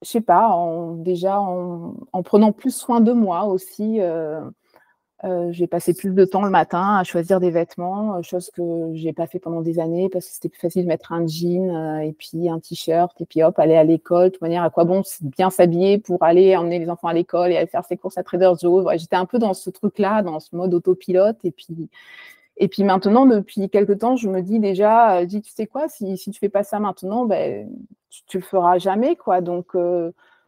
je 0.02 0.10
sais 0.10 0.20
pas, 0.20 0.54
déjà 0.98 1.40
en, 1.40 1.94
prenant 2.26 2.52
plus 2.52 2.76
soin 2.76 3.00
de 3.00 3.14
moi 3.14 3.46
aussi. 3.46 4.02
Euh, 5.26 5.52
j'ai 5.52 5.66
passé 5.66 5.96
plus 5.96 6.12
de 6.12 6.24
temps 6.24 6.44
le 6.44 6.52
matin 6.52 6.98
à 6.98 7.04
choisir 7.04 7.40
des 7.40 7.50
vêtements, 7.50 8.18
euh, 8.18 8.22
chose 8.22 8.52
que 8.52 8.92
j'ai 8.94 9.12
pas 9.12 9.26
fait 9.26 9.40
pendant 9.40 9.62
des 9.62 9.80
années 9.80 10.08
parce 10.08 10.28
que 10.28 10.34
c'était 10.34 10.50
plus 10.50 10.60
facile 10.60 10.84
de 10.84 10.88
mettre 10.88 11.14
un 11.14 11.26
jean 11.26 11.72
euh, 11.72 12.00
et 12.00 12.14
puis 12.14 12.48
un 12.48 12.60
t-shirt 12.60 13.20
et 13.20 13.26
puis 13.26 13.42
hop, 13.42 13.58
aller 13.58 13.76
à 13.76 13.84
l'école. 13.84 14.26
De 14.26 14.30
toute 14.30 14.42
manière, 14.42 14.64
à 14.64 14.70
quoi 14.70 14.84
bon 14.84 15.02
bien 15.22 15.50
s'habiller 15.50 15.98
pour 15.98 16.22
aller 16.22 16.56
emmener 16.56 16.78
les 16.78 16.90
enfants 16.92 17.08
à 17.08 17.14
l'école 17.14 17.52
et 17.52 17.58
aller 17.58 17.66
faire 17.66 17.86
ses 17.86 17.98
courses 17.98 18.20
à 18.20 18.24
Trader 18.24 18.52
Joe's. 18.62 18.86
J'étais 18.98 19.16
un 19.16 19.26
peu 19.26 19.40
dans 19.40 19.56
ce 19.56 19.70
truc-là, 19.72 20.22
dans 20.22 20.40
ce 20.40 20.56
mode 20.56 20.74
autopilote. 20.76 21.38
Et 21.44 21.52
puis, 21.52 21.90
et 22.58 22.68
puis 22.68 22.84
maintenant, 22.84 23.26
depuis 23.26 23.70
quelques 23.70 24.00
temps, 24.00 24.16
je 24.18 24.30
me 24.30 24.42
dis 24.42 24.60
déjà, 24.60 25.26
tu 25.26 25.42
sais 25.46 25.66
quoi, 25.66 25.90
si, 25.90 26.18
si 26.18 26.30
tu 26.32 26.40
fais 26.40 26.50
pas 26.50 26.64
ça 26.64 26.80
maintenant, 26.80 27.26
ben, 27.26 27.68
tu, 28.12 28.22
tu 28.28 28.38
le 28.38 28.44
feras 28.44 28.78
jamais. 28.78 29.16
quoi. 29.16 29.42
Donc, 29.42 29.76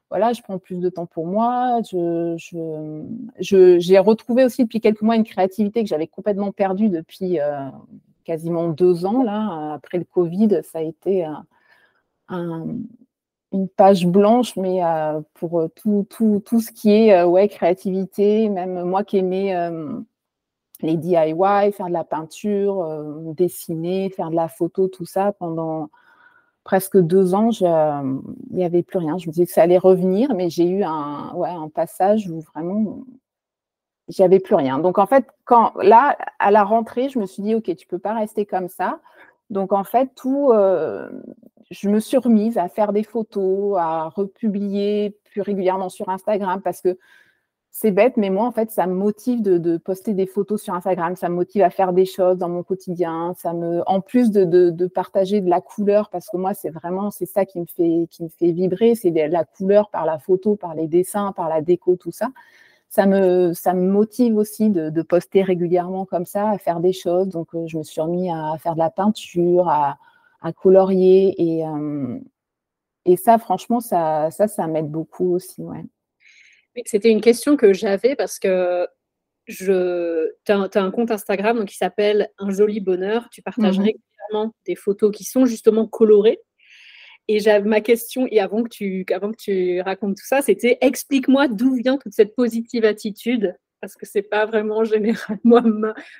voilà, 0.09 0.31
je 0.31 0.41
prends 0.41 0.57
plus 0.57 0.79
de 0.79 0.89
temps 0.89 1.05
pour 1.05 1.27
moi. 1.27 1.81
j'ai 3.39 3.99
retrouvé 3.99 4.45
aussi 4.45 4.63
depuis 4.63 4.79
quelques 4.79 5.01
mois 5.01 5.15
une 5.15 5.25
créativité 5.25 5.83
que 5.83 5.89
j'avais 5.89 6.07
complètement 6.07 6.51
perdue 6.51 6.89
depuis 6.89 7.39
euh, 7.39 7.69
quasiment 8.23 8.69
deux 8.69 9.05
ans. 9.05 9.23
Là, 9.23 9.73
après 9.73 9.97
le 9.97 10.05
Covid, 10.05 10.61
ça 10.63 10.79
a 10.79 10.81
été 10.81 11.27
une 12.29 13.67
page 13.75 14.05
blanche, 14.05 14.55
mais 14.55 14.83
euh, 14.83 15.19
pour 15.33 15.67
tout, 15.75 16.05
tout, 16.09 16.41
tout, 16.45 16.61
ce 16.61 16.71
qui 16.71 16.91
est 16.91 17.13
euh, 17.13 17.25
ouais, 17.25 17.49
créativité, 17.49 18.47
même 18.49 18.83
moi 18.83 19.03
qui 19.03 19.17
aimais 19.17 19.53
les 20.81 20.95
DIY, 20.95 21.71
faire 21.73 21.87
de 21.87 21.93
la 21.93 22.05
peinture, 22.05 23.33
dessiner, 23.35 24.09
faire 24.11 24.29
de 24.29 24.35
la 24.35 24.47
photo, 24.47 24.87
tout 24.87 25.05
ça 25.05 25.33
pendant 25.33 25.89
presque 26.67 26.97
deux 26.97 27.33
ans, 27.33 27.49
il 27.61 28.55
n'y 28.55 28.65
avait 28.65 28.83
plus 28.83 28.99
rien. 28.99 29.17
Je 29.17 29.27
me 29.27 29.31
disais 29.31 29.45
que 29.45 29.53
ça 29.53 29.61
allait 29.61 29.77
revenir, 29.77 30.35
mais 30.35 30.49
j'ai 30.49 30.67
eu 30.67 30.83
un 30.83 31.69
passage 31.73 32.29
où 32.29 32.41
vraiment, 32.41 33.05
j'avais 34.09 34.39
plus 34.41 34.55
rien. 34.55 34.77
Donc, 34.77 34.97
en 34.97 35.05
fait, 35.05 35.25
quand 35.45 35.71
là, 35.77 36.17
à 36.39 36.51
la 36.51 36.65
rentrée, 36.65 37.07
je 37.07 37.19
me 37.19 37.25
suis 37.25 37.41
dit, 37.41 37.55
OK, 37.55 37.73
tu 37.73 37.87
peux 37.87 37.99
pas 37.99 38.13
rester 38.13 38.45
comme 38.45 38.67
ça. 38.67 38.99
Donc, 39.49 39.71
en 39.71 39.85
fait, 39.85 40.09
tout, 40.17 40.51
euh, 40.51 41.09
je 41.71 41.87
me 41.87 42.01
suis 42.01 42.17
remise 42.17 42.57
à 42.57 42.67
faire 42.67 42.91
des 42.91 43.03
photos, 43.03 43.77
à 43.79 44.09
republier 44.09 45.17
plus 45.31 45.41
régulièrement 45.41 45.87
sur 45.87 46.09
Instagram 46.09 46.61
parce 46.61 46.81
que 46.81 46.97
c'est 47.71 47.91
bête, 47.91 48.17
mais 48.17 48.31
moi, 48.31 48.45
en 48.45 48.51
fait, 48.51 48.71
ça 48.71 48.87
me 48.87 48.93
motive 48.95 49.41
de, 49.43 49.77
poster 49.77 50.13
des 50.13 50.25
photos 50.25 50.61
sur 50.61 50.73
Instagram, 50.73 51.15
ça 51.15 51.29
me 51.29 51.35
motive 51.35 51.61
à 51.61 51.69
faire 51.69 51.93
des 51.93 52.05
choses 52.05 52.37
dans 52.37 52.49
mon 52.49 52.63
quotidien, 52.63 53.33
ça 53.37 53.53
me, 53.53 53.83
en 53.85 54.01
plus 54.01 54.31
de, 54.31 54.87
partager 54.87 55.41
de 55.41 55.49
la 55.49 55.61
couleur, 55.61 56.09
parce 56.09 56.27
que 56.29 56.37
moi, 56.37 56.53
c'est 56.53 56.71
vraiment, 56.71 57.11
c'est 57.11 57.27
ça 57.27 57.45
qui 57.45 57.59
me 57.59 57.65
fait, 57.65 58.07
qui 58.09 58.23
me 58.23 58.29
fait 58.29 58.51
vibrer, 58.51 58.95
c'est 58.95 59.11
la 59.11 59.45
couleur 59.45 59.89
par 59.91 60.05
la 60.05 60.17
photo, 60.17 60.55
par 60.55 60.73
les 60.73 60.87
dessins, 60.87 61.33
par 61.33 61.49
la 61.49 61.61
déco, 61.61 61.95
tout 61.97 62.11
ça. 62.11 62.29
Ça 62.89 63.05
me, 63.05 63.53
ça 63.53 63.73
me 63.73 63.87
motive 63.87 64.37
aussi 64.37 64.69
de, 64.71 65.01
poster 65.03 65.43
régulièrement 65.43 66.05
comme 66.05 66.25
ça, 66.25 66.49
à 66.49 66.57
faire 66.57 66.79
des 66.79 66.93
choses. 66.93 67.27
Donc, 67.27 67.53
euh, 67.53 67.67
je 67.67 67.77
me 67.77 67.83
suis 67.83 68.01
remis 68.01 68.31
à 68.31 68.55
faire 68.59 68.73
de 68.73 68.79
la 68.79 68.89
peinture, 68.89 69.69
à, 69.69 69.97
colorier, 70.55 71.35
et, 71.37 71.67
euh, 71.67 72.17
et 73.05 73.17
ça, 73.17 73.37
franchement, 73.37 73.81
ça, 73.81 74.31
ça, 74.31 74.47
ça 74.47 74.67
m'aide 74.67 74.89
beaucoup 74.89 75.33
aussi, 75.33 75.63
ouais. 75.63 75.85
C'était 76.85 77.09
une 77.09 77.21
question 77.21 77.57
que 77.57 77.73
j'avais 77.73 78.15
parce 78.15 78.39
que 78.39 78.87
je, 79.47 80.29
tu 80.45 80.51
as, 80.51 80.69
un 80.75 80.91
compte 80.91 81.11
Instagram 81.11 81.65
qui 81.65 81.75
s'appelle 81.75 82.29
Un 82.37 82.49
joli 82.49 82.79
bonheur. 82.79 83.29
Tu 83.31 83.41
partages 83.41 83.79
mmh 83.79 83.83
régulièrement 83.83 84.53
des 84.65 84.75
photos 84.75 85.15
qui 85.15 85.23
sont 85.23 85.45
justement 85.45 85.87
colorées. 85.87 86.39
Et 87.29 87.39
ma 87.65 87.81
question, 87.81 88.25
et 88.29 88.39
avant 88.39 88.63
que 88.63 88.69
tu, 88.69 89.05
avant 89.11 89.31
que 89.31 89.37
tu 89.37 89.81
racontes 89.81 90.15
tout 90.15 90.25
ça, 90.25 90.41
c'était 90.41 90.77
explique-moi 90.79 91.49
d'où 91.49 91.75
vient 91.75 91.97
toute 91.97 92.13
cette 92.13 92.35
positive 92.35 92.85
attitude 92.85 93.55
parce 93.81 93.95
que 93.95 94.05
c'est 94.05 94.21
pas 94.21 94.45
vraiment 94.45 94.83
généralement 94.83 95.61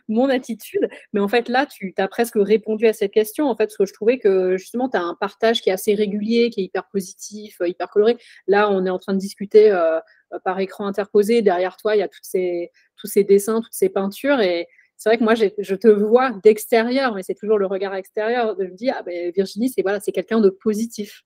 mon 0.07 0.29
attitude. 0.29 0.87
Mais 1.13 1.19
en 1.19 1.27
fait, 1.27 1.49
là, 1.49 1.65
tu 1.65 1.93
as 1.97 2.07
presque 2.07 2.35
répondu 2.35 2.87
à 2.87 2.93
cette 2.93 3.11
question. 3.11 3.47
En 3.47 3.55
fait, 3.55 3.65
parce 3.65 3.77
que 3.77 3.85
je 3.85 3.93
trouvais 3.93 4.19
que 4.19 4.57
justement, 4.57 4.89
tu 4.89 4.97
as 4.97 5.01
un 5.01 5.15
partage 5.19 5.61
qui 5.61 5.69
est 5.69 5.73
assez 5.73 5.95
régulier, 5.95 6.49
qui 6.49 6.61
est 6.61 6.65
hyper 6.65 6.87
positif, 6.89 7.59
euh, 7.61 7.67
hyper 7.67 7.89
coloré. 7.89 8.17
Là, 8.47 8.69
on 8.69 8.85
est 8.85 8.89
en 8.89 8.99
train 8.99 9.13
de 9.13 9.19
discuter 9.19 9.71
euh, 9.71 9.99
par 10.43 10.59
écran 10.59 10.87
interposé. 10.87 11.41
Derrière 11.41 11.77
toi, 11.77 11.95
il 11.95 11.99
y 11.99 12.03
a 12.03 12.09
ces, 12.21 12.71
tous 12.95 13.07
ces 13.07 13.23
dessins, 13.23 13.61
toutes 13.61 13.73
ces 13.73 13.89
peintures. 13.89 14.39
Et 14.39 14.67
c'est 14.97 15.09
vrai 15.09 15.17
que 15.17 15.23
moi, 15.23 15.35
je 15.35 15.75
te 15.75 15.87
vois 15.87 16.31
d'extérieur, 16.43 17.13
mais 17.15 17.23
c'est 17.23 17.35
toujours 17.35 17.57
le 17.57 17.67
regard 17.67 17.95
extérieur 17.95 18.55
de 18.55 18.65
me 18.65 18.75
dire, 18.75 18.95
ah 18.97 19.03
ben, 19.03 19.31
Virginie, 19.35 19.69
c'est 19.69 19.81
voilà, 19.81 19.99
c'est 19.99 20.11
quelqu'un 20.11 20.39
de 20.39 20.49
positif. 20.49 21.23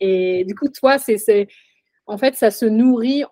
Et 0.00 0.44
du 0.44 0.54
coup, 0.54 0.68
toi, 0.68 0.98
c'est 0.98 1.48
en 2.06 2.18
fait, 2.18 2.34
ça 2.34 2.50
se 2.50 2.66
nourrit 2.66 3.24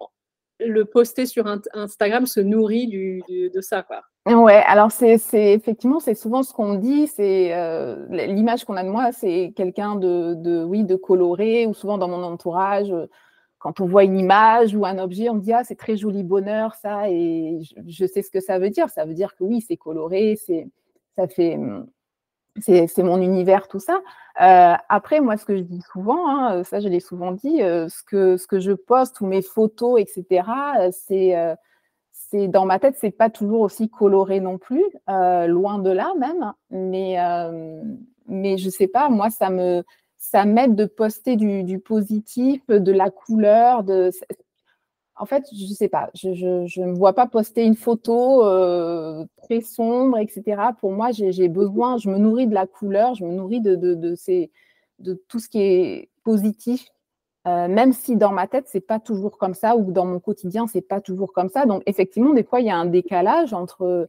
le 0.67 0.85
poster 0.85 1.27
sur 1.27 1.47
Instagram 1.75 2.27
se 2.27 2.41
nourrit 2.41 2.87
de 3.29 3.61
ça. 3.61 3.83
Quoi. 3.83 4.03
Ouais, 4.27 4.63
alors 4.67 4.93
c'est 4.93 5.19
effectivement, 5.35 6.01
c'est 6.01 6.15
souvent 6.15 6.43
ce 6.43 6.53
qu'on 6.53 6.75
dit, 6.75 7.07
c'est 7.09 7.53
euh, 7.55 8.07
l'image 8.09 8.65
qu'on 8.65 8.77
a 8.77 8.85
de 8.85 8.89
moi, 8.89 9.11
c'est 9.13 9.53
quelqu'un 9.57 9.97
de, 9.97 10.65
oui, 10.65 10.85
de 10.85 10.97
coloré, 10.97 11.67
ou 11.67 11.75
souvent 11.75 11.99
dans 11.99 12.09
mon 12.09 12.23
entourage, 12.23 12.93
quand 13.63 13.81
on 13.81 13.87
voit 13.87 14.05
une 14.05 14.19
image 14.19 14.75
ou 14.75 14.85
un 14.85 14.99
objet, 14.99 15.31
on 15.31 15.37
dit 15.37 15.53
ah 15.53 15.63
c'est 15.65 15.77
très 15.77 15.97
joli 15.97 16.25
bonheur 16.25 16.75
ça, 16.75 17.09
et 17.09 17.61
je, 17.87 18.07
sais 18.07 18.23
ce 18.23 18.31
que 18.31 18.41
ça 18.41 18.59
veut 18.59 18.71
dire. 18.71 18.91
Ça 18.91 19.05
veut 19.05 19.15
dire 19.15 19.37
que 19.37 19.45
oui, 19.45 19.65
c'est 19.67 19.77
coloré, 19.77 20.37
c'est 20.45 20.69
ça 21.17 21.29
fait 21.29 21.57
c'est 22.61 23.03
mon 23.03 23.21
univers, 23.21 23.69
tout 23.69 23.79
ça. 23.79 24.01
Euh, 24.41 24.75
après, 24.89 25.21
moi, 25.21 25.37
ce 25.37 25.45
que 25.45 25.57
je 25.57 25.63
dis 25.63 25.83
souvent, 25.93 26.29
hein, 26.29 26.57
euh, 26.57 26.65
ça 26.65 26.81
je 26.81 26.89
l'ai 26.89 27.01
souvent 27.01 27.33
dit, 27.33 27.63
euh, 27.63 27.89
ce, 27.89 28.03
que, 28.03 28.37
ce 28.37 28.47
que 28.47 28.61
je 28.61 28.73
poste 28.73 29.21
ou 29.21 29.27
mes 29.27 29.43
photos, 29.43 30.01
etc., 30.01 30.45
c'est 30.91 31.57
c'est 32.11 32.49
dans 32.49 32.65
ma 32.65 32.79
tête, 32.79 32.97
c'est 32.99 33.11
pas 33.11 33.29
toujours 33.29 33.61
aussi 33.61 33.91
coloré 33.91 34.41
non 34.41 34.57
plus, 34.57 34.85
loin 35.07 35.79
de 35.79 35.91
là 35.91 36.13
même. 36.19 36.53
Mais, 36.71 37.17
mais 38.27 38.57
je 38.57 38.71
sais 38.71 38.87
pas, 38.87 39.09
moi, 39.11 39.29
ça 39.31 39.51
me 39.51 39.85
ça 40.23 40.45
m'aide 40.45 40.77
de 40.77 40.85
poster 40.85 41.35
du, 41.35 41.79
positif, 41.81 42.65
de 42.69 42.93
la 42.93 43.11
couleur, 43.11 43.83
de 43.83 44.13
en 45.17 45.27
fait, 45.27 45.45
je 45.53 45.65
ne 45.65 45.75
sais 45.75 45.89
pas, 45.89 46.11
je 46.15 46.81
ne 46.81 46.95
vois 46.95 47.13
pas 47.13 47.27
poster 47.27 47.65
une 47.65 47.75
photo 47.75 48.45
euh, 48.47 49.27
très 49.43 49.61
sombre, 49.61 50.19
etc. 50.19 50.63
Pour 50.79 50.93
moi, 50.93 51.11
j'ai 51.11 51.49
besoin, 51.49 51.99
je 51.99 52.09
me 52.09 52.19
nourris 52.19 52.47
de 52.47 52.55
la 52.55 52.69
couleur, 52.69 53.15
je 53.15 53.25
me 53.25 53.33
nourris 53.33 53.61
de, 53.61 53.75
de, 53.75 53.95
de, 55.01 55.15
tout 55.29 55.41
ce 55.41 55.49
qui 55.49 55.61
est 55.61 56.11
positif, 56.23 56.89
euh, 57.49 57.67
même 57.67 57.93
si 57.93 58.17
dans 58.17 58.33
ma 58.33 58.47
tête, 58.47 58.69
ce 58.69 58.77
n'est 58.77 58.83
pas 58.83 59.01
toujours 59.01 59.39
comme 59.39 59.55
ça, 59.55 59.77
ou 59.77 59.91
dans 59.91 60.07
mon 60.07 60.21
quotidien, 60.21 60.69
ce 60.69 60.79
n'est 60.79 60.83
pas 60.83 61.01
toujours 61.01 61.33
comme 61.33 61.51
ça. 61.51 61.67
Donc, 61.67 61.83
effectivement, 61.87 62.33
des 62.33 62.45
fois, 62.45 62.61
il 62.61 62.69
y 62.69 62.71
a 62.71 62.77
un 62.77 62.87
décalage 62.87 63.53
entre, 63.53 64.09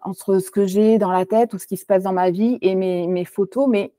entre 0.00 0.38
ce 0.38 0.52
que 0.52 0.66
j'ai 0.66 0.98
dans 0.98 1.10
la 1.10 1.26
tête 1.26 1.52
ou 1.52 1.58
ce 1.58 1.66
qui 1.66 1.76
se 1.76 1.84
passe 1.84 2.04
dans 2.04 2.12
ma 2.12 2.30
vie 2.30 2.58
et 2.62 2.76
mes, 2.76 3.08
mes 3.08 3.24
photos, 3.24 3.66
mais 3.68 3.92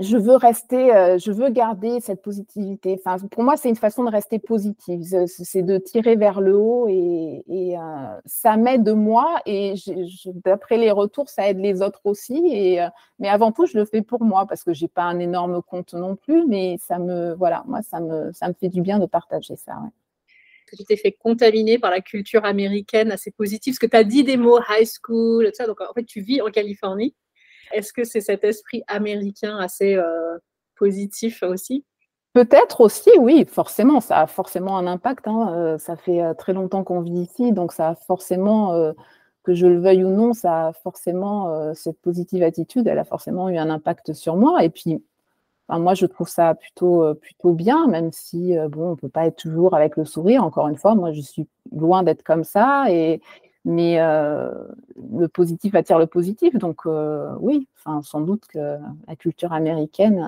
je 0.00 0.16
veux 0.16 0.36
rester, 0.36 0.94
euh, 0.94 1.18
je 1.18 1.32
veux 1.32 1.50
garder 1.50 2.00
cette 2.00 2.22
positivité. 2.22 3.00
Enfin, 3.04 3.26
pour 3.28 3.42
moi, 3.42 3.56
c'est 3.56 3.68
une 3.68 3.76
façon 3.76 4.04
de 4.04 4.10
rester 4.10 4.38
positive. 4.38 5.02
C'est 5.26 5.62
de 5.62 5.78
tirer 5.78 6.14
vers 6.14 6.40
le 6.40 6.56
haut 6.56 6.86
et, 6.88 7.42
euh, 7.76 8.20
ça 8.24 8.56
m'aide 8.56 8.88
moi 8.90 9.40
et 9.46 9.74
d'après 10.44 10.76
les 10.76 10.90
retours, 10.90 11.28
ça 11.28 11.48
aide 11.48 11.58
les 11.58 11.82
autres 11.82 12.00
aussi. 12.04 12.40
Et, 12.46 12.80
euh, 12.80 12.88
mais 13.18 13.28
avant 13.28 13.50
tout, 13.50 13.66
je 13.66 13.76
le 13.76 13.84
fais 13.84 14.02
pour 14.02 14.22
moi 14.22 14.46
parce 14.46 14.62
que 14.62 14.72
j'ai 14.72 14.88
pas 14.88 15.02
un 15.02 15.18
énorme 15.18 15.62
compte 15.62 15.94
non 15.94 16.14
plus, 16.16 16.46
mais 16.46 16.76
ça 16.78 16.98
me, 16.98 17.34
voilà, 17.34 17.64
moi, 17.66 17.82
ça 17.82 18.00
me, 18.00 18.32
ça 18.32 18.48
me 18.48 18.54
fait 18.54 18.68
du 18.68 18.82
bien 18.82 18.98
de 19.00 19.06
partager 19.06 19.56
ça. 19.56 19.74
tu 20.76 20.84
t'es 20.84 20.96
fait 20.96 21.12
contaminer 21.12 21.78
par 21.78 21.90
la 21.90 22.00
culture 22.00 22.44
américaine 22.44 23.10
assez 23.10 23.30
positive, 23.32 23.72
parce 23.74 23.78
que 23.80 23.86
tu 23.86 23.96
as 23.96 24.04
dit 24.04 24.22
des 24.24 24.36
mots 24.36 24.60
high 24.70 24.86
school, 24.86 25.46
tout 25.46 25.54
ça. 25.54 25.66
Donc, 25.66 25.80
en 25.80 25.92
fait, 25.94 26.04
tu 26.04 26.20
vis 26.20 26.40
en 26.42 26.50
Californie. 26.50 27.14
Est-ce 27.72 27.92
que 27.92 28.04
c'est 28.04 28.20
cet 28.20 28.44
esprit 28.44 28.82
américain 28.86 29.58
assez 29.58 29.94
euh, 29.94 30.38
positif 30.76 31.42
aussi? 31.42 31.84
Peut-être 32.32 32.80
aussi, 32.82 33.10
oui, 33.18 33.46
forcément, 33.48 34.00
ça 34.00 34.20
a 34.20 34.26
forcément 34.26 34.76
un 34.76 34.86
impact. 34.86 35.26
Hein. 35.26 35.54
Euh, 35.56 35.78
ça 35.78 35.96
fait 35.96 36.22
euh, 36.22 36.34
très 36.34 36.52
longtemps 36.52 36.84
qu'on 36.84 37.00
vit 37.00 37.22
ici, 37.22 37.52
donc 37.52 37.72
ça 37.72 37.90
a 37.90 37.94
forcément, 37.94 38.94
que 39.44 39.54
je 39.54 39.66
le 39.66 39.80
veuille 39.80 40.04
ou 40.04 40.10
non, 40.10 40.34
ça 40.34 40.68
a 40.68 40.72
forcément, 40.72 41.74
cette 41.74 41.98
positive 42.00 42.42
attitude, 42.42 42.86
elle 42.86 42.98
a 42.98 43.04
forcément 43.04 43.48
eu 43.48 43.56
un 43.56 43.70
impact 43.70 44.12
sur 44.12 44.36
moi. 44.36 44.62
Et 44.62 44.68
puis, 44.68 45.02
moi, 45.70 45.94
je 45.94 46.06
trouve 46.06 46.28
ça 46.28 46.54
plutôt, 46.54 47.14
plutôt 47.14 47.52
bien, 47.52 47.86
même 47.86 48.12
si, 48.12 48.54
bon, 48.68 48.88
on 48.88 48.90
ne 48.90 48.96
peut 48.96 49.08
pas 49.08 49.26
être 49.26 49.36
toujours 49.36 49.74
avec 49.74 49.96
le 49.96 50.04
sourire. 50.04 50.44
Encore 50.44 50.68
une 50.68 50.76
fois, 50.76 50.94
moi, 50.94 51.12
je 51.12 51.22
suis 51.22 51.48
loin 51.72 52.02
d'être 52.02 52.22
comme 52.22 52.44
ça. 52.44 52.86
Mais 53.64 54.00
euh, 54.00 54.50
le 54.96 55.28
positif 55.28 55.74
attire 55.74 55.98
le 55.98 56.06
positif. 56.06 56.54
Donc 56.54 56.86
euh, 56.86 57.34
oui, 57.40 57.68
enfin, 57.76 58.02
sans 58.02 58.20
doute 58.20 58.46
que 58.46 58.78
la 59.06 59.16
culture 59.16 59.52
américaine, 59.52 60.26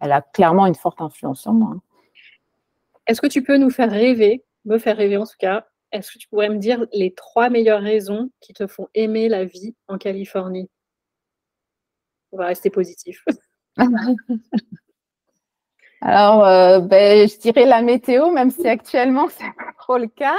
elle 0.00 0.12
a, 0.12 0.22
clairement 0.22 0.66
une 0.66 0.74
forte 0.74 1.00
influence 1.00 1.40
sur 1.40 1.52
moi. 1.52 1.76
Est-ce 3.06 3.20
que 3.20 3.26
tu 3.26 3.42
peux 3.42 3.56
nous 3.56 3.70
faire 3.70 3.90
rêver, 3.90 4.44
me 4.64 4.78
faire 4.78 4.96
rêver 4.96 5.16
en 5.16 5.24
tout 5.24 5.36
cas, 5.38 5.66
est-ce 5.92 6.12
que 6.12 6.18
tu 6.18 6.28
pourrais 6.28 6.48
me 6.48 6.58
dire 6.58 6.84
les 6.92 7.14
trois 7.14 7.48
meilleures 7.48 7.80
raisons 7.80 8.30
qui 8.40 8.52
te 8.52 8.66
font 8.66 8.88
aimer 8.94 9.28
la 9.28 9.44
vie 9.44 9.74
en 9.88 9.98
Californie? 9.98 10.68
On 12.32 12.38
va 12.38 12.46
rester 12.46 12.70
positif. 12.70 13.24
Alors, 16.02 16.44
euh, 16.44 16.80
ben, 16.80 17.28
je 17.28 17.38
dirais 17.38 17.64
la 17.64 17.82
météo, 17.82 18.30
même 18.30 18.50
si 18.50 18.68
actuellement, 18.68 19.28
c'est 19.28 19.44
pas 19.56 19.72
trop 19.78 19.96
le 19.98 20.08
cas 20.08 20.36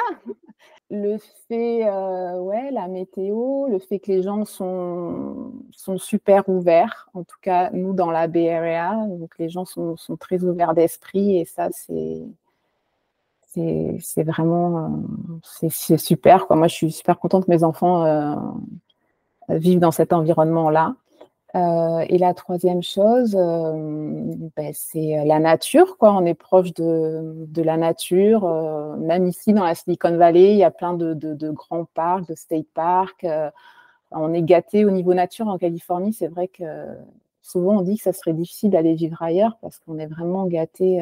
le 0.90 1.18
fait, 1.48 1.86
euh, 1.88 2.40
ouais, 2.40 2.72
la 2.72 2.88
météo, 2.88 3.68
le 3.68 3.80
fait 3.80 4.00
que 4.00 4.12
les 4.12 4.24
gens 4.24 4.46
sont, 4.46 5.52
super 5.98 6.48
ouverts, 6.48 7.10
en 7.14 7.24
tout 7.24 7.36
cas 7.42 7.70
nous 7.72 7.94
dans 7.94 8.10
la 8.12 8.22
Area, 8.22 8.96
donc 9.08 9.32
les 9.38 9.50
gens 9.50 9.66
sont, 9.66 9.96
très 10.20 10.44
ouverts 10.44 10.74
d'esprit 10.74 11.38
et 11.40 11.46
ça 11.46 11.70
c'est 11.72 12.24
c'est 14.00 14.24
vraiment 14.24 14.86
euh, 14.86 15.70
c'est 15.70 15.98
super 15.98 16.46
quoi. 16.48 16.56
Moi 16.56 16.68
je 16.68 16.76
suis 16.76 16.92
super 16.92 17.18
contente 17.20 17.46
que 17.46 17.52
mes 17.52 17.64
enfants 17.64 18.06
euh, 18.06 18.36
vivent 19.50 19.80
dans 19.80 19.92
cet 19.92 20.14
environnement 20.14 20.70
là. 20.70 20.96
Euh, 21.56 22.06
et 22.10 22.18
la 22.18 22.34
troisième 22.34 22.84
chose, 22.84 23.36
euh, 23.36 23.72
ben, 24.56 24.72
c'est 24.74 25.24
la 25.26 25.40
nature. 25.40 25.98
Quoi. 25.98 26.14
On 26.14 26.26
est 26.26 26.34
proche 26.34 26.74
de, 26.74 27.62
la 27.62 27.78
nature. 27.78 28.46
Euh, 28.46 28.96
même 28.98 29.28
ici, 29.28 29.54
dans 29.54 29.64
la 29.64 29.76
Silicon 29.76 30.18
Valley, 30.18 30.52
il 30.52 30.58
y 30.58 30.64
a 30.64 30.72
plein 30.72 30.94
de, 30.94 31.50
grands 31.52 31.86
parcs, 31.86 32.28
de 32.28 32.36
state 32.36 32.68
parks. 32.74 33.26
on 34.12 34.34
est 34.34 34.44
gâté 34.44 34.86
au 34.86 34.92
niveau 34.92 35.14
nature 35.14 35.48
en 35.48 35.58
Californie. 35.58 36.14
C'est 36.14 36.28
vrai 36.28 36.48
que 36.48 36.64
souvent, 37.42 37.78
on 37.78 37.82
dit 37.82 37.98
que 37.98 38.04
ça 38.04 38.14
serait 38.14 38.34
difficile 38.34 38.72
d'aller 38.72 38.96
vivre 38.96 39.22
ailleurs 39.22 39.58
parce 39.62 39.80
qu'on 39.80 39.98
est 40.00 40.08
vraiment 40.08 40.46
gâté, 40.48 41.02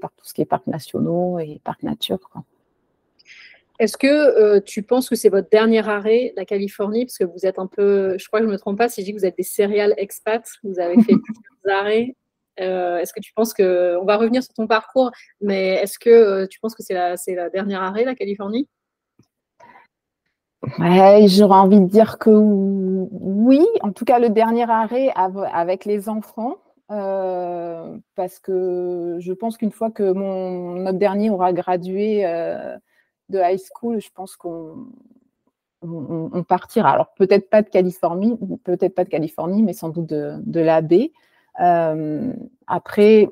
par 0.00 0.12
tout 0.12 0.24
ce 0.24 0.34
qui 0.34 0.42
est 0.42 0.46
parcs 0.46 0.66
nationaux 0.68 1.38
et 1.40 1.60
parcs 1.64 1.82
nature. 1.82 2.20
Est-ce 3.78 3.96
que 3.96 4.06
euh, 4.06 4.60
tu 4.60 4.82
penses 4.82 5.08
que 5.08 5.14
c'est 5.14 5.28
votre 5.28 5.48
dernier 5.50 5.86
arrêt, 5.88 6.32
la 6.36 6.44
Californie, 6.44 7.06
parce 7.06 7.18
que 7.18 7.24
vous 7.24 7.46
êtes 7.46 7.60
un 7.60 7.68
peu, 7.68 8.18
je 8.18 8.26
crois 8.26 8.40
que 8.40 8.46
je 8.46 8.48
ne 8.48 8.52
me 8.52 8.58
trompe 8.58 8.78
pas 8.78 8.88
si 8.88 9.02
je 9.02 9.06
dis 9.06 9.12
que 9.12 9.18
vous 9.18 9.26
êtes 9.26 9.36
des 9.36 9.44
céréales 9.44 9.94
expats, 9.96 10.48
vous 10.64 10.80
avez 10.80 10.94
fait 11.02 11.14
plusieurs 11.62 11.78
arrêts. 11.78 12.16
Euh, 12.60 12.98
est-ce 12.98 13.12
que 13.12 13.20
tu 13.20 13.32
penses 13.34 13.54
que, 13.54 13.96
on 14.00 14.04
va 14.04 14.16
revenir 14.16 14.42
sur 14.42 14.52
ton 14.52 14.66
parcours, 14.66 15.12
mais 15.40 15.74
est-ce 15.74 16.00
que 16.00 16.10
euh, 16.10 16.46
tu 16.48 16.58
penses 16.58 16.74
que 16.74 16.82
c'est 16.82 16.94
la, 16.94 17.16
c'est 17.16 17.36
la 17.36 17.50
dernière 17.50 17.82
arrêt, 17.82 18.04
la 18.04 18.16
Californie? 18.16 18.68
Ouais, 20.80 21.26
j'aurais 21.28 21.58
envie 21.58 21.80
de 21.80 21.86
dire 21.86 22.18
que 22.18 22.30
oui, 22.30 23.64
en 23.82 23.92
tout 23.92 24.04
cas 24.04 24.18
le 24.18 24.28
dernier 24.28 24.68
arrêt 24.68 25.12
avec 25.14 25.84
les 25.84 26.08
enfants. 26.08 26.56
parce 26.88 28.40
que 28.40 29.18
je 29.20 29.32
pense 29.32 29.56
qu'une 29.56 29.70
fois 29.70 29.92
que 29.92 30.10
mon, 30.12 30.74
notre 30.74 30.98
dernier 30.98 31.30
aura 31.30 31.52
gradué, 31.52 32.24
de 33.28 33.38
high 33.38 33.58
school, 33.58 34.00
je 34.00 34.10
pense 34.14 34.36
qu'on 34.36 34.86
on, 35.82 36.42
partira. 36.42 36.90
Alors 36.90 37.12
peut-être 37.14 37.50
pas 37.50 37.62
de 37.62 37.68
Californie, 37.68 38.38
peut-être 38.64 38.94
pas 38.94 39.04
de 39.04 39.10
Californie, 39.10 39.62
mais 39.62 39.72
sans 39.72 39.90
doute 39.90 40.06
de, 40.06 40.36
de 40.44 40.60
la 40.60 40.80
baie. 40.80 41.12
Euh, 41.60 42.32
après, 42.66 43.28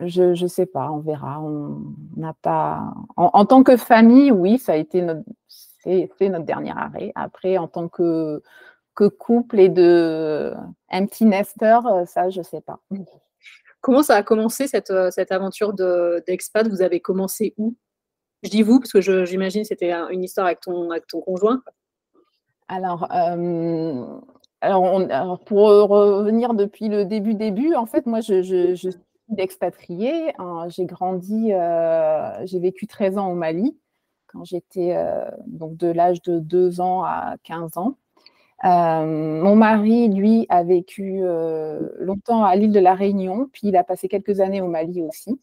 je 0.00 0.42
ne 0.42 0.48
sais 0.48 0.66
pas, 0.66 0.90
on 0.90 0.98
verra. 0.98 1.40
On 1.40 1.82
n'a 2.16 2.34
pas. 2.34 2.94
En, 3.16 3.44
tant 3.46 3.62
que 3.62 3.76
famille, 3.76 4.30
oui, 4.30 4.58
ça 4.58 4.72
a 4.72 4.76
été 4.76 5.02
notre, 5.02 5.22
c'est, 5.48 6.10
notre 6.22 6.44
dernier 6.44 6.72
arrêt. 6.72 7.12
Après, 7.14 7.58
en 7.58 7.68
tant 7.68 7.88
que, 7.88 8.42
que 8.94 9.08
couple 9.08 9.60
et 9.60 9.68
de 9.68 10.54
empty 10.90 11.26
nester, 11.26 11.80
ça, 12.06 12.30
je 12.30 12.38
ne 12.38 12.44
sais 12.44 12.60
pas. 12.60 12.80
Comment 13.80 14.02
ça 14.02 14.16
a 14.16 14.22
commencé 14.22 14.66
cette, 14.66 14.92
cette 15.10 15.30
aventure 15.30 15.74
d'expat? 16.26 16.66
Vous 16.68 16.82
avez 16.82 17.00
commencé 17.00 17.54
où? 17.58 17.74
Je 18.44 18.50
dis 18.50 18.62
vous 18.62 18.78
parce 18.78 18.92
que 18.92 19.24
j'imagine 19.24 19.62
que 19.62 19.68
c'était 19.68 19.92
une 20.10 20.22
histoire 20.22 20.46
avec 20.46 20.60
ton, 20.60 21.20
conjoint. 21.20 21.62
Alors, 22.68 23.08
euh, 23.12 24.04
alors, 24.60 25.40
pour 25.40 25.68
revenir 25.68 26.54
depuis 26.54 26.88
le 26.88 27.04
début, 27.04 27.34
début, 27.34 27.74
en 27.74 27.86
fait, 27.86 28.06
moi, 28.06 28.20
je, 28.20 28.74
suis 28.74 28.90
expatriée. 29.38 30.34
Hein. 30.38 30.66
j'ai 30.68 30.84
grandi, 30.84 31.52
euh, 31.52 32.46
j'ai 32.46 32.58
vécu 32.58 32.86
13 32.86 33.18
ans 33.18 33.30
au 33.30 33.34
Mali 33.34 33.76
quand 34.26 34.44
j'étais 34.44 34.94
euh, 34.96 35.24
de 35.46 35.88
l'âge 35.88 36.20
de 36.22 36.38
2 36.38 36.80
ans 36.80 37.02
à 37.04 37.36
15 37.44 37.78
ans. 37.78 37.96
mon 38.62 39.56
mari, 39.56 40.08
lui, 40.08 40.46
a 40.48 40.62
vécu 40.64 41.22
longtemps 41.98 42.44
à 42.44 42.56
l'île 42.56 42.72
de 42.72 42.80
la 42.80 42.94
Réunion, 42.94 43.48
puis 43.52 43.68
il 43.68 43.76
a 43.76 43.84
passé 43.84 44.08
quelques 44.08 44.40
années 44.40 44.60
au 44.60 44.68
Mali 44.68 45.02
aussi. 45.02 45.38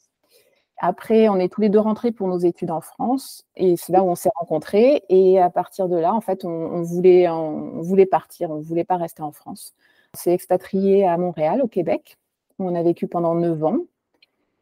Après, 0.84 1.30
on 1.30 1.36
est 1.36 1.48
tous 1.48 1.62
les 1.62 1.70
deux 1.70 1.80
rentrés 1.80 2.12
pour 2.12 2.28
nos 2.28 2.40
études 2.40 2.72
en 2.72 2.82
France 2.82 3.46
et 3.56 3.78
c'est 3.78 3.94
là 3.94 4.02
où 4.02 4.08
on 4.08 4.16
s'est 4.16 4.32
rencontrés. 4.36 5.04
Et 5.10 5.40
à 5.40 5.52
partir 5.52 5.88
de 5.88 5.96
là, 5.96 6.12
en 6.12 6.22
fait, 6.22 6.44
on, 6.44 6.82
voulait, 6.82 7.30
on 7.30 7.82
voulait 7.82 8.08
partir, 8.08 8.50
on 8.50 8.56
ne 8.56 8.64
voulait 8.64 8.84
pas 8.84 8.98
rester 8.98 9.22
en 9.22 9.32
France. 9.32 9.76
On 10.16 10.18
s'est 10.18 10.34
expatrié 10.34 11.08
à 11.08 11.18
Montréal, 11.18 11.62
au 11.62 11.68
Québec, 11.68 12.18
où 12.58 12.68
on 12.68 12.74
a 12.74 12.82
vécu 12.82 13.06
pendant 13.06 13.36
neuf 13.36 13.64
ans. 13.64 13.78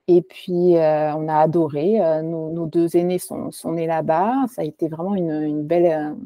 Et 0.10 0.22
puis, 0.22 0.76
euh, 0.76 1.16
on 1.16 1.30
a 1.30 1.38
adoré. 1.38 2.02
Euh, 2.02 2.22
nos, 2.22 2.66
deux 2.66 2.98
aînés 2.98 3.20
sont, 3.20 3.52
nés 3.68 3.88
là-bas. 3.88 4.46
Ça 4.50 4.64
a 4.64 4.66
été 4.66 4.90
vraiment 4.90 5.16
une, 5.16 5.64
belle, 5.64 6.18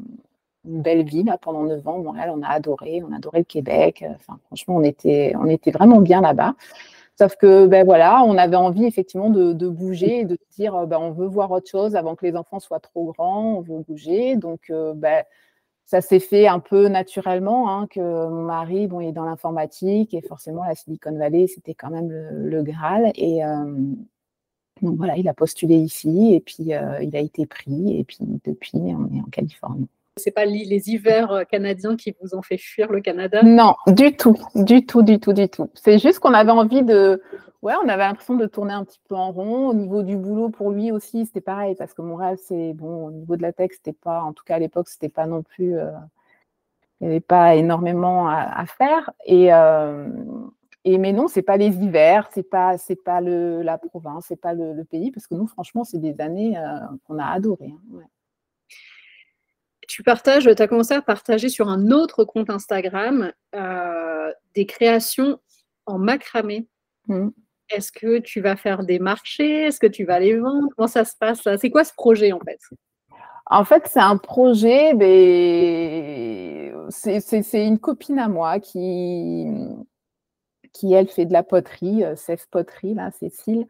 une 0.64 0.82
belle 0.82 1.04
vie 1.04 1.24
pendant 1.40 1.62
neuf 1.62 1.86
ans. 1.86 1.98
Montréal, 1.98 2.32
on 2.34 2.42
a 2.42 2.48
adoré. 2.48 3.00
On 3.08 3.12
a 3.12 3.16
adoré 3.18 3.38
le 3.38 3.44
Québec. 3.44 4.04
Enfin, 4.16 4.40
franchement, 4.46 4.74
on 4.74 4.82
était, 4.82 5.34
on 5.38 5.46
était 5.46 5.70
vraiment 5.70 6.00
bien 6.00 6.20
là-bas. 6.20 6.56
Sauf 7.16 7.36
que, 7.36 7.66
ben 7.66 7.84
voilà, 7.84 8.24
on 8.24 8.36
avait 8.36 8.56
envie 8.56 8.86
effectivement 8.86 9.30
de, 9.30 9.68
bouger 9.68 10.20
et 10.20 10.24
de 10.24 10.36
dire, 10.50 10.86
ben, 10.86 10.98
on 10.98 11.12
veut 11.12 11.26
voir 11.26 11.50
autre 11.52 11.70
chose 11.70 11.94
avant 11.94 12.16
que 12.16 12.26
les 12.26 12.34
enfants 12.36 12.58
soient 12.58 12.80
trop 12.80 13.12
grands, 13.12 13.58
on 13.58 13.60
veut 13.60 13.78
bouger. 13.86 14.36
Donc, 14.36 14.70
euh, 14.70 14.94
ben, 14.94 15.24
ça 15.86 16.00
s'est 16.00 16.20
fait 16.20 16.48
un 16.48 16.60
peu 16.60 16.88
naturellement, 16.88 17.70
hein, 17.70 17.86
que 17.88 18.00
mon 18.00 18.42
mari, 18.42 18.86
bon, 18.88 19.00
il 19.00 19.08
est 19.08 19.12
dans 19.12 19.26
l'informatique 19.26 20.14
et 20.14 20.22
forcément 20.22 20.64
la 20.64 20.74
Silicon 20.74 21.16
Valley, 21.16 21.46
c'était 21.46 21.74
quand 21.74 21.90
même 21.90 22.10
le, 22.10 22.62
Graal. 22.62 23.12
Et 23.14 23.44
euh, 23.44 23.64
donc 24.82 24.96
voilà, 24.96 25.16
il 25.16 25.28
a 25.28 25.34
postulé 25.34 25.76
ici 25.76 26.34
et 26.34 26.40
puis 26.40 26.74
euh, 26.74 27.02
il 27.02 27.14
a 27.16 27.20
été 27.20 27.46
pris 27.46 27.98
et 27.98 28.04
puis 28.04 28.18
depuis, 28.44 28.72
on 28.74 29.14
est 29.14 29.20
en 29.20 29.30
Californie. 29.30 29.88
C'est 30.16 30.30
pas 30.30 30.44
les 30.44 30.90
hivers 30.90 31.32
euh, 31.32 31.42
canadiens 31.42 31.96
qui 31.96 32.14
vous 32.20 32.36
ont 32.36 32.42
fait 32.42 32.56
fuir 32.56 32.92
le 32.92 33.00
Canada? 33.00 33.42
Non, 33.42 33.74
du 33.88 34.16
tout, 34.16 34.36
du 34.54 34.86
tout, 34.86 35.02
du 35.02 35.18
tout, 35.18 35.32
du 35.32 35.48
tout. 35.48 35.68
C'est 35.74 35.98
juste 35.98 36.20
qu'on 36.20 36.34
avait 36.34 36.52
envie 36.52 36.84
de. 36.84 37.20
Ouais, 37.62 37.72
on 37.82 37.88
avait 37.88 38.04
l'impression 38.04 38.36
de 38.36 38.46
tourner 38.46 38.74
un 38.74 38.84
petit 38.84 39.00
peu 39.08 39.16
en 39.16 39.32
rond. 39.32 39.68
Au 39.68 39.74
niveau 39.74 40.02
du 40.04 40.16
boulot, 40.16 40.50
pour 40.50 40.70
lui 40.70 40.92
aussi, 40.92 41.26
c'était 41.26 41.40
pareil, 41.40 41.74
parce 41.74 41.94
que 41.94 42.02
mon 42.02 42.14
rêve, 42.14 42.38
c'est. 42.40 42.74
Bon, 42.74 43.06
au 43.06 43.10
niveau 43.10 43.36
de 43.36 43.42
la 43.42 43.52
tech, 43.52 43.70
c'était 43.72 43.92
pas. 43.92 44.22
En 44.22 44.32
tout 44.32 44.44
cas, 44.44 44.54
à 44.54 44.58
l'époque, 44.60 44.88
c'était 44.88 45.08
pas 45.08 45.26
non 45.26 45.42
plus. 45.42 45.76
Euh, 45.76 45.90
il 47.00 47.08
n'y 47.08 47.10
avait 47.14 47.20
pas 47.20 47.56
énormément 47.56 48.28
à, 48.28 48.64
faire. 48.66 49.10
Et. 49.26 49.52
Euh, 49.52 50.08
et 50.86 50.98
mais 50.98 51.12
non, 51.12 51.28
c'est 51.28 51.42
pas 51.42 51.56
les 51.56 51.74
hivers, 51.78 52.28
c'est 52.34 52.42
pas 52.42 52.76
c'est 52.76 53.02
pas 53.02 53.22
le, 53.22 53.62
la 53.62 53.78
province, 53.78 54.26
c'est 54.28 54.36
pas 54.40 54.52
le, 54.52 54.84
pays, 54.84 55.10
parce 55.10 55.26
que 55.26 55.34
nous, 55.34 55.46
franchement, 55.46 55.82
c'est 55.82 55.98
des 55.98 56.20
années 56.20 56.58
qu'on 57.06 57.18
a 57.18 57.24
adorées. 57.24 57.72
Hein, 57.72 58.02
tu 59.94 60.02
partages, 60.02 60.50
tu 60.56 60.60
as 60.60 60.66
commencé 60.66 60.92
à 60.92 61.02
partager 61.02 61.48
sur 61.48 61.68
un 61.68 61.92
autre 61.92 62.24
compte 62.24 62.50
Instagram 62.50 63.30
euh, 63.54 64.32
des 64.56 64.66
créations 64.66 65.38
en 65.86 65.98
macramé. 65.98 66.66
Mmh. 67.06 67.28
Est-ce 67.70 67.92
que 67.92 68.18
tu 68.18 68.40
vas 68.40 68.56
faire 68.56 68.82
des 68.82 68.98
marchés? 68.98 69.66
Est-ce 69.66 69.78
que 69.78 69.86
tu 69.86 70.04
vas 70.04 70.18
les 70.18 70.36
vendre? 70.36 70.66
Comment 70.76 70.88
ça 70.88 71.04
se 71.04 71.14
passe 71.16 71.46
C'est 71.60 71.70
quoi 71.70 71.84
ce 71.84 71.92
projet 71.94 72.32
en 72.32 72.40
fait? 72.40 72.58
En 73.46 73.64
fait, 73.64 73.84
c'est 73.86 74.00
un 74.00 74.16
projet, 74.16 74.94
mais 74.94 76.72
c'est 76.88 77.64
une 77.64 77.78
copine 77.78 78.18
à 78.18 78.26
moi 78.26 78.58
qui, 78.58 79.46
qui, 80.72 80.92
elle, 80.92 81.06
fait 81.06 81.24
de 81.24 81.32
la 81.32 81.44
poterie, 81.44 82.02
euh, 82.02 82.16
Cesse 82.16 82.46
Poterie, 82.50 82.94
là, 82.94 83.12
Cécile. 83.12 83.68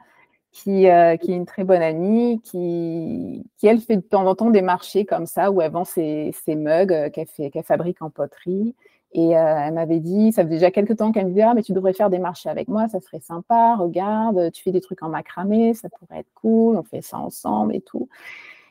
Euh, 0.67 1.17
qui, 1.17 1.33
est 1.33 1.37
une 1.37 1.47
très 1.47 1.65
bonne 1.65 1.83
amie, 1.83 2.41
qui, 2.43 3.45
elle 3.63 3.81
fait 3.81 3.97
de 3.97 4.03
temps 4.03 4.25
en 4.27 4.35
temps 4.35 4.51
des 4.51 4.63
marchés 4.63 5.05
comme 5.05 5.27
ça 5.27 5.51
où 5.51 5.61
elle 5.61 5.73
vend 5.73 5.85
ses, 5.85 6.33
mugs 6.49 6.93
euh, 6.93 7.11
qu'elle 7.11 7.65
fabrique 7.65 8.01
en 8.03 8.11
poterie. 8.11 8.75
Et 9.13 9.37
euh, 9.37 9.57
elle 9.67 9.75
m'avait 9.75 10.01
dit, 10.01 10.33
ça 10.33 10.43
fait 10.43 10.49
déjà 10.49 10.71
quelques 10.71 10.97
temps 10.97 11.13
qu'elle 11.13 11.27
me 11.27 11.31
disait, 11.31 11.43
ah, 11.43 11.55
mais 11.55 11.63
tu 11.63 11.73
devrais 11.73 11.93
faire 11.93 12.11
des 12.11 12.19
marchés 12.19 12.49
avec 12.49 12.69
moi, 12.69 12.89
ça 12.89 13.01
serait 13.01 13.21
sympa, 13.21 13.77
regarde, 13.77 14.51
tu 14.53 14.63
fais 14.63 14.73
des 14.73 14.81
trucs 14.81 15.03
en 15.03 15.09
macramé, 15.09 15.75
ça 15.75 15.89
pourrait 15.89 16.21
être 16.21 16.33
cool, 16.35 16.77
on 16.77 16.83
fait 16.83 17.03
ça 17.03 17.19
ensemble 17.19 17.75
et 17.75 17.81
tout. 17.81 18.09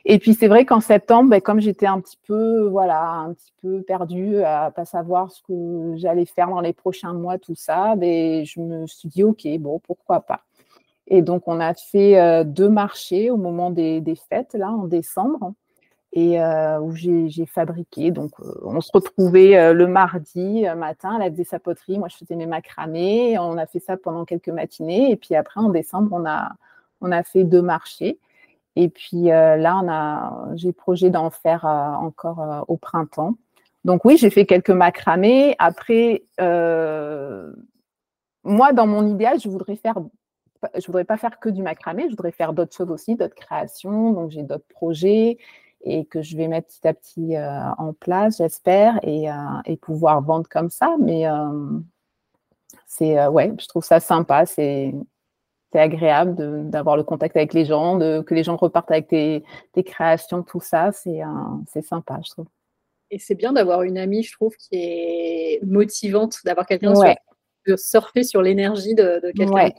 Et 0.06 0.18
puis 0.18 0.34
c'est 0.34 0.48
vrai 0.48 0.66
qu'en 0.66 0.80
septembre, 0.80 1.30
ben, 1.30 1.40
comme 1.40 1.60
j'étais 1.60 1.86
un 1.86 2.00
petit 2.00 2.18
peu, 2.26 2.66
voilà, 2.68 3.02
un 3.10 3.32
petit 3.34 3.52
peu 3.62 3.82
perdue 3.82 4.42
à 4.42 4.70
pas 4.70 4.84
savoir 4.84 5.30
ce 5.30 5.42
que 5.42 5.96
j'allais 5.96 6.26
faire 6.26 6.48
dans 6.48 6.60
les 6.60 6.74
prochains 6.74 7.14
mois, 7.14 7.38
tout 7.38 7.54
ça, 7.54 7.94
ben, 7.96 8.44
je 8.44 8.60
me 8.60 8.86
suis 8.86 9.08
dit, 9.08 9.24
ok, 9.24 9.46
bon, 9.58 9.78
pourquoi 9.80 10.20
pas. 10.20 10.42
Et 11.06 11.22
donc, 11.22 11.42
on 11.46 11.60
a 11.60 11.74
fait 11.74 12.18
euh, 12.18 12.44
deux 12.44 12.68
marchés 12.68 13.30
au 13.30 13.36
moment 13.36 13.70
des, 13.70 14.02
fêtes, 14.28 14.54
là, 14.54 14.70
en 14.70 14.84
décembre, 14.84 15.52
et 16.12 16.40
euh, 16.40 16.80
où 16.80 16.94
j'ai 16.94 17.46
fabriqué. 17.46 18.10
Donc, 18.10 18.32
euh, 18.40 18.54
on 18.62 18.80
se 18.80 18.90
retrouvait 18.92 19.72
le 19.74 19.86
mardi 19.86 20.64
matin, 20.76 21.18
elle 21.20 21.32
faisait 21.32 21.44
sa 21.44 21.58
moi 21.98 22.08
je 22.08 22.16
faisais 22.16 22.36
mes 22.36 22.46
macramés. 22.46 23.38
On 23.38 23.58
a 23.58 23.66
fait 23.66 23.80
ça 23.80 23.96
pendant 23.96 24.24
quelques 24.24 24.48
matinées. 24.48 25.10
Et 25.10 25.16
puis 25.16 25.34
après, 25.34 25.60
en 25.60 25.68
décembre, 25.70 26.10
on 26.12 26.24
a, 26.24 26.52
on 27.00 27.12
a 27.12 27.22
fait 27.22 27.44
deux 27.44 27.62
marchés. 27.62 28.18
Et 28.76 28.88
puis 28.88 29.24
là, 29.24 29.80
on 29.82 29.88
a, 29.88 30.48
j'ai 30.54 30.72
projet 30.72 31.10
d'en 31.10 31.30
faire 31.30 31.64
encore 31.64 32.64
au 32.68 32.76
printemps. 32.76 33.34
Donc 33.84 34.04
oui, 34.04 34.16
j'ai 34.16 34.30
fait 34.30 34.46
quelques 34.46 34.70
macramés. 34.70 35.54
Après, 35.58 36.22
moi, 38.44 38.72
dans 38.72 38.86
mon 38.86 39.06
idéal, 39.06 39.40
je 39.40 39.48
voudrais 39.48 39.76
faire 39.76 39.96
je 40.74 40.86
voudrais 40.86 41.04
pas 41.04 41.16
faire 41.16 41.38
que 41.38 41.48
du 41.48 41.62
macramé, 41.62 42.04
je 42.04 42.10
voudrais 42.10 42.32
faire 42.32 42.52
d'autres 42.52 42.74
choses 42.74 42.90
aussi, 42.90 43.16
d'autres 43.16 43.34
créations. 43.34 44.12
Donc, 44.12 44.30
j'ai 44.30 44.42
d'autres 44.42 44.68
projets 44.68 45.38
et 45.84 46.04
que 46.06 46.22
je 46.22 46.36
vais 46.36 46.48
mettre 46.48 46.68
petit 46.68 46.88
à 46.88 46.94
petit 46.94 47.36
euh, 47.36 47.70
en 47.78 47.92
place, 47.92 48.38
j'espère, 48.38 48.98
et, 49.02 49.30
euh, 49.30 49.34
et, 49.66 49.76
pouvoir 49.76 50.22
vendre 50.22 50.48
comme 50.48 50.70
ça. 50.70 50.96
Mais 50.98 51.28
euh, 51.28 51.78
c'est, 52.86 53.26
ouais, 53.26 53.52
je 53.60 53.66
trouve 53.68 53.84
ça 53.84 54.00
sympa. 54.00 54.46
C'est, 54.46 54.94
agréable 55.76 56.70
d'avoir 56.70 56.96
le 56.96 57.02
contact 57.02 57.36
avec 57.36 57.52
les 57.52 57.64
gens, 57.64 57.96
de, 57.96 58.20
que 58.20 58.32
les 58.32 58.44
gens 58.44 58.54
repartent 58.54 58.92
avec 58.92 59.08
tes, 59.08 59.42
tes 59.72 59.82
créations, 59.82 60.44
tout 60.44 60.60
ça. 60.60 60.92
C'est, 60.92 61.82
sympa, 61.82 62.20
je 62.24 62.30
trouve. 62.30 62.46
Et 63.10 63.18
c'est 63.18 63.34
bien 63.34 63.52
d'avoir 63.52 63.82
une 63.82 63.98
amie, 63.98 64.22
je 64.22 64.32
trouve, 64.34 64.54
qui 64.56 64.68
est 64.72 65.60
motivante, 65.64 66.36
d'avoir 66.44 66.68
quelqu'un 66.68 66.94
ouais. 66.94 67.16
de 67.66 67.74
surfer 67.74 68.22
sur 68.22 68.40
l'énergie 68.40 68.94
de, 68.94 69.20
de 69.20 69.32
quelqu'un. 69.32 69.70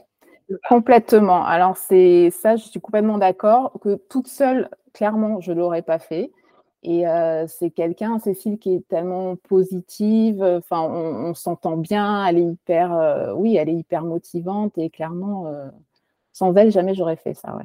Complètement. 0.68 1.44
Alors, 1.44 1.76
c'est 1.76 2.30
ça, 2.30 2.56
je 2.56 2.64
suis 2.64 2.80
complètement 2.80 3.18
d'accord 3.18 3.72
que 3.80 3.96
toute 4.08 4.28
seule, 4.28 4.70
clairement, 4.92 5.40
je 5.40 5.52
ne 5.52 5.58
l'aurais 5.58 5.82
pas 5.82 5.98
fait. 5.98 6.30
Et 6.82 7.06
euh, 7.08 7.46
c'est 7.48 7.70
quelqu'un, 7.70 8.20
Cécile, 8.20 8.58
qui 8.58 8.74
est 8.74 8.88
tellement 8.88 9.34
positive. 9.36 10.62
On, 10.70 11.34
s'entend 11.34 11.76
bien. 11.76 12.24
Elle 12.26 12.38
est 12.38 12.44
hyper, 12.44 12.92
euh, 12.92 13.32
oui, 13.34 13.56
elle 13.56 13.68
est 13.68 13.74
hyper 13.74 14.02
motivante. 14.04 14.78
Et 14.78 14.88
clairement, 14.88 15.48
euh, 15.48 15.68
sans 16.32 16.54
elle, 16.54 16.70
jamais 16.70 16.94
j'aurais 16.94 17.16
fait 17.16 17.34
ça. 17.34 17.56
Ouais. 17.56 17.64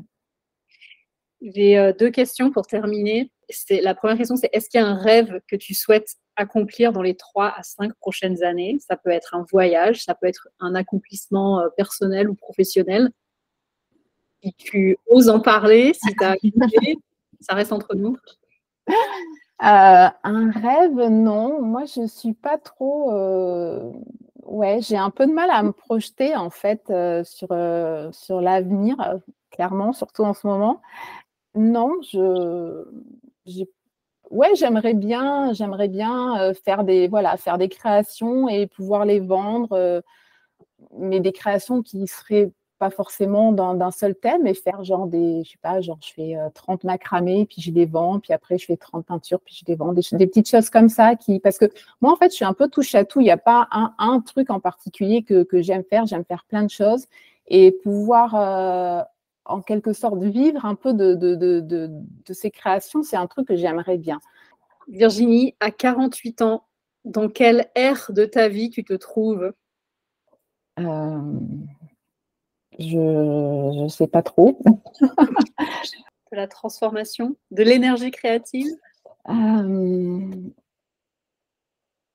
J'ai 1.42 1.94
deux 2.00 2.10
questions 2.10 2.52
pour 2.52 2.66
terminer. 2.66 3.32
La 3.70 3.94
première 3.94 4.18
question, 4.18 4.36
c'est 4.36 4.50
est-ce 4.54 4.70
qu'il 4.70 4.80
y 4.80 4.84
a 4.84 4.88
un 4.88 4.98
rêve 4.98 5.40
que 5.48 5.56
tu 5.56 5.76
souhaites 5.76 6.16
accomplir 6.42 6.92
dans 6.92 7.02
les 7.02 7.16
trois 7.16 7.54
à 7.58 7.64
cinq 7.64 7.94
prochaines 7.96 8.44
années 8.44 8.78
Ça 8.80 8.98
peut 8.98 9.10
être 9.10 9.36
un 9.36 9.46
voyage, 9.52 10.04
ça 10.04 10.16
peut 10.16 10.28
être 10.28 10.50
un 10.60 10.76
accomplissement 10.76 11.64
personnel 11.78 12.30
ou 12.30 12.36
professionnel. 12.36 13.10
Si 14.44 14.54
tu 14.54 14.98
oses 15.08 15.30
en 15.30 15.40
parler, 15.40 15.94
si 15.94 16.14
tu 16.16 16.24
as 16.24 16.36
idée, 16.44 16.98
ça 17.40 17.54
reste 17.54 17.72
entre 17.72 17.96
nous. 17.96 18.18
un 19.60 20.52
rêve, 20.52 21.10
non. 21.10 21.62
Moi, 21.62 21.86
je 21.86 22.02
ne 22.02 22.08
suis 22.08 22.34
pas 22.34 22.58
trop. 22.58 23.12
Ouais, 24.44 24.80
j'ai 24.82 24.98
un 24.98 25.12
peu 25.12 25.28
de 25.28 25.32
mal 25.32 25.50
à 25.52 25.62
me 25.64 25.72
projeter 25.72 26.36
en 26.36 26.50
fait 26.50 26.92
sur, 27.24 27.50
sur 28.12 28.42
l'avenir, 28.42 28.98
clairement, 29.52 29.94
surtout 29.94 30.24
en 30.24 30.34
ce 30.34 30.48
moment. 30.48 30.82
Non, 31.54 32.02
je 32.02 32.86
ouais, 34.32 34.56
j'aimerais 34.56 34.94
bien 34.94 35.54
j'aimerais 35.54 35.88
bien, 35.88 36.54
faire 36.66 36.84
des 36.84 37.08
voilà, 37.08 37.38
faire 37.38 37.58
des 37.58 37.70
créations 37.70 38.50
et 38.50 38.68
pouvoir 38.68 39.06
les 39.06 39.20
vendre, 39.20 40.02
mais 40.98 41.20
des 41.20 41.32
créations 41.32 41.82
qui 41.84 42.08
seraient 42.08 42.52
pas 42.80 42.90
forcément 42.90 43.52
d'un 43.52 43.92
seul 43.92 44.16
thème 44.16 44.48
et 44.48 44.56
faire 44.56 44.84
genre 44.84 45.06
des 45.06 45.44
je 45.44 45.52
sais 45.52 45.58
pas, 45.62 45.82
genre 45.82 46.00
je 46.02 46.14
fais, 46.14 46.36
30 46.56 46.84
macramés, 46.84 47.46
puis 47.46 47.62
je 47.62 47.72
les 47.72 47.86
vends, 47.86 48.20
puis 48.20 48.34
après 48.34 48.58
je 48.58 48.66
fais 48.66 48.78
30 48.78 49.06
peintures, 49.06 49.40
puis 49.42 49.56
je 49.60 49.66
les 49.68 49.76
vends. 49.76 49.94
Des 49.94 50.28
petites 50.28 50.50
choses 50.50 50.72
comme 50.72 50.90
ça 50.90 51.16
qui 51.16 51.40
parce 51.40 51.60
que 51.60 51.66
moi, 52.02 52.12
en 52.12 52.16
fait, 52.16 52.32
je 52.32 52.38
suis 52.38 52.46
un 52.46 52.54
peu 52.54 52.68
touche 52.68 52.96
à 52.96 53.06
tout. 53.06 53.20
Il 53.22 53.26
n'y 53.26 53.32
a 53.32 53.38
pas 53.38 53.68
un 54.00 54.20
truc 54.22 54.50
en 54.50 54.60
particulier 54.60 55.22
que 55.24 55.46
j'aime 55.62 55.84
faire. 55.84 56.08
J'aime 56.08 56.26
faire 56.26 56.44
plein 56.46 56.64
de 56.64 56.72
choses 56.72 57.06
et 57.48 57.72
pouvoir, 57.84 59.06
en 59.46 59.62
quelque 59.62 59.94
sorte 59.94 60.22
vivre 60.22 60.66
un 60.66 60.76
peu 60.76 60.94
de, 60.94 61.16
de, 61.16 62.34
ces 62.34 62.52
créations, 62.52 63.04
c'est 63.04 63.18
un 63.18 63.28
truc 63.28 63.48
que 63.48 63.56
j'aimerais 63.56 63.98
bien. 63.98 64.20
Virginie, 64.88 65.56
à 65.60 65.72
48 65.72 66.42
ans, 66.42 66.66
dans 67.06 67.30
quelle 67.30 67.70
ère 67.76 68.12
de 68.12 68.26
ta 68.26 68.48
vie 68.48 68.70
tu 68.70 68.84
te 68.84 68.94
trouves? 68.94 69.54
Euh, 70.80 71.40
Je 72.80 73.84
ne 73.84 73.88
sais 73.88 74.08
pas 74.08 74.22
trop. 74.22 74.60
de 75.02 76.38
la 76.38 76.48
transformation, 76.48 77.36
de 77.52 77.64
l'énergie 77.64 78.12
créative? 78.12 78.68
Euh, 79.30 80.30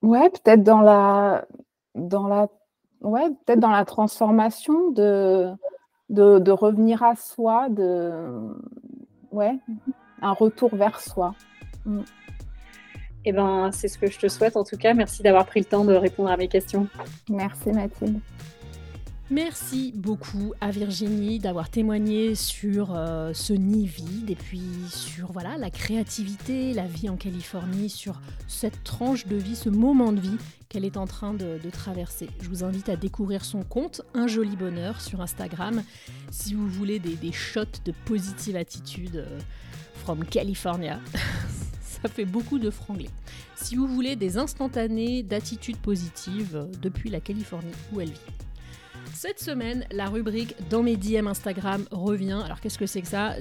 Ouais, 0.03 0.29
peut-être 0.29 0.63
dans 0.63 0.81
la, 0.81 1.45
dans 1.95 2.27
la, 2.27 2.47
ouais, 3.01 3.29
peut-être 3.45 3.59
dans 3.59 3.71
la 3.71 3.83
transformation 3.83 4.91
de 4.91 5.51
de, 6.09 6.51
revenir 6.51 7.03
à 7.03 7.15
soi, 7.15 7.69
de 7.69 8.11
ouais, 9.31 9.57
un 10.21 10.31
retour 10.31 10.75
vers 10.75 10.99
soi. 10.99 11.35
Mm. 11.85 12.01
Eh 13.25 13.33
ben, 13.33 13.71
c'est 13.73 13.89
ce 13.89 13.97
que 13.97 14.09
je 14.09 14.17
te 14.17 14.27
souhaite 14.27 14.55
en 14.55 14.63
tout 14.63 14.77
cas. 14.77 14.93
Merci 14.93 15.21
d'avoir 15.21 15.45
pris 15.45 15.59
le 15.59 15.65
temps 15.65 15.83
de 15.83 15.93
répondre 15.93 16.29
à 16.29 16.37
mes 16.37 16.47
questions. 16.47 16.87
Merci 17.29 17.71
Mathilde. 17.71 18.19
Merci 19.29 19.91
beaucoup 19.93 20.53
à 20.61 20.71
Virginie 20.71 21.39
d'avoir 21.39 21.69
témoigné 21.69 22.33
sur 22.33 22.95
euh, 22.95 23.33
ce 23.33 23.51
nid 23.51 23.85
vide 23.85 24.29
et 24.29 24.35
puis 24.35 24.61
sur 24.89 25.33
voilà 25.33 25.57
la 25.57 25.69
créativité, 25.69 26.73
la 26.73 26.87
vie 26.87 27.09
en 27.09 27.17
Californie, 27.17 27.89
sur 27.89 28.21
cette 28.47 28.85
tranche 28.85 29.27
de 29.27 29.35
vie, 29.35 29.57
ce 29.57 29.67
moment 29.67 30.13
de 30.13 30.21
vie 30.21 30.37
qu'elle 30.69 30.85
est 30.85 30.95
en 30.95 31.07
train 31.07 31.33
de, 31.33 31.59
traverser. 31.73 32.29
Je 32.41 32.47
vous 32.47 32.63
invite 32.63 32.87
à 32.87 32.95
découvrir 32.95 33.43
son 33.43 33.63
compte 33.63 34.01
Un 34.13 34.27
joli 34.27 34.55
bonheur 34.55 35.01
sur 35.01 35.19
Instagram 35.19 35.83
si 36.31 36.53
vous 36.53 36.67
voulez 36.67 36.99
des, 36.99 37.31
shots 37.33 37.81
de 37.83 37.91
positive 38.05 38.55
attitude 38.55 39.17
euh, 39.17 39.39
from 39.95 40.23
California. 40.23 41.01
Ça 41.81 42.07
fait 42.07 42.25
beaucoup 42.25 42.59
de 42.59 42.69
franglais. 42.69 43.09
Si 43.55 43.75
vous 43.75 43.87
voulez 43.87 44.15
des 44.15 44.37
instantanés 44.37 45.21
d'attitude 45.21 45.77
positive 45.77 46.55
euh, 46.55 46.65
depuis 46.81 47.09
la 47.09 47.19
Californie 47.19 47.73
où 47.91 47.99
elle 47.99 48.11
vit. 48.11 48.46
Cette 49.13 49.39
semaine, 49.39 49.85
la 49.91 50.07
rubrique 50.07 50.55
Dans 50.69 50.83
mes 50.83 50.95
DM 50.95 51.27
Instagram 51.27 51.85
revient. 51.91 52.41
Alors 52.43 52.59
qu'est-ce 52.59 52.77
que 52.77 52.85
c'est 52.85 53.01
que 53.01 53.07
ça? 53.07 53.35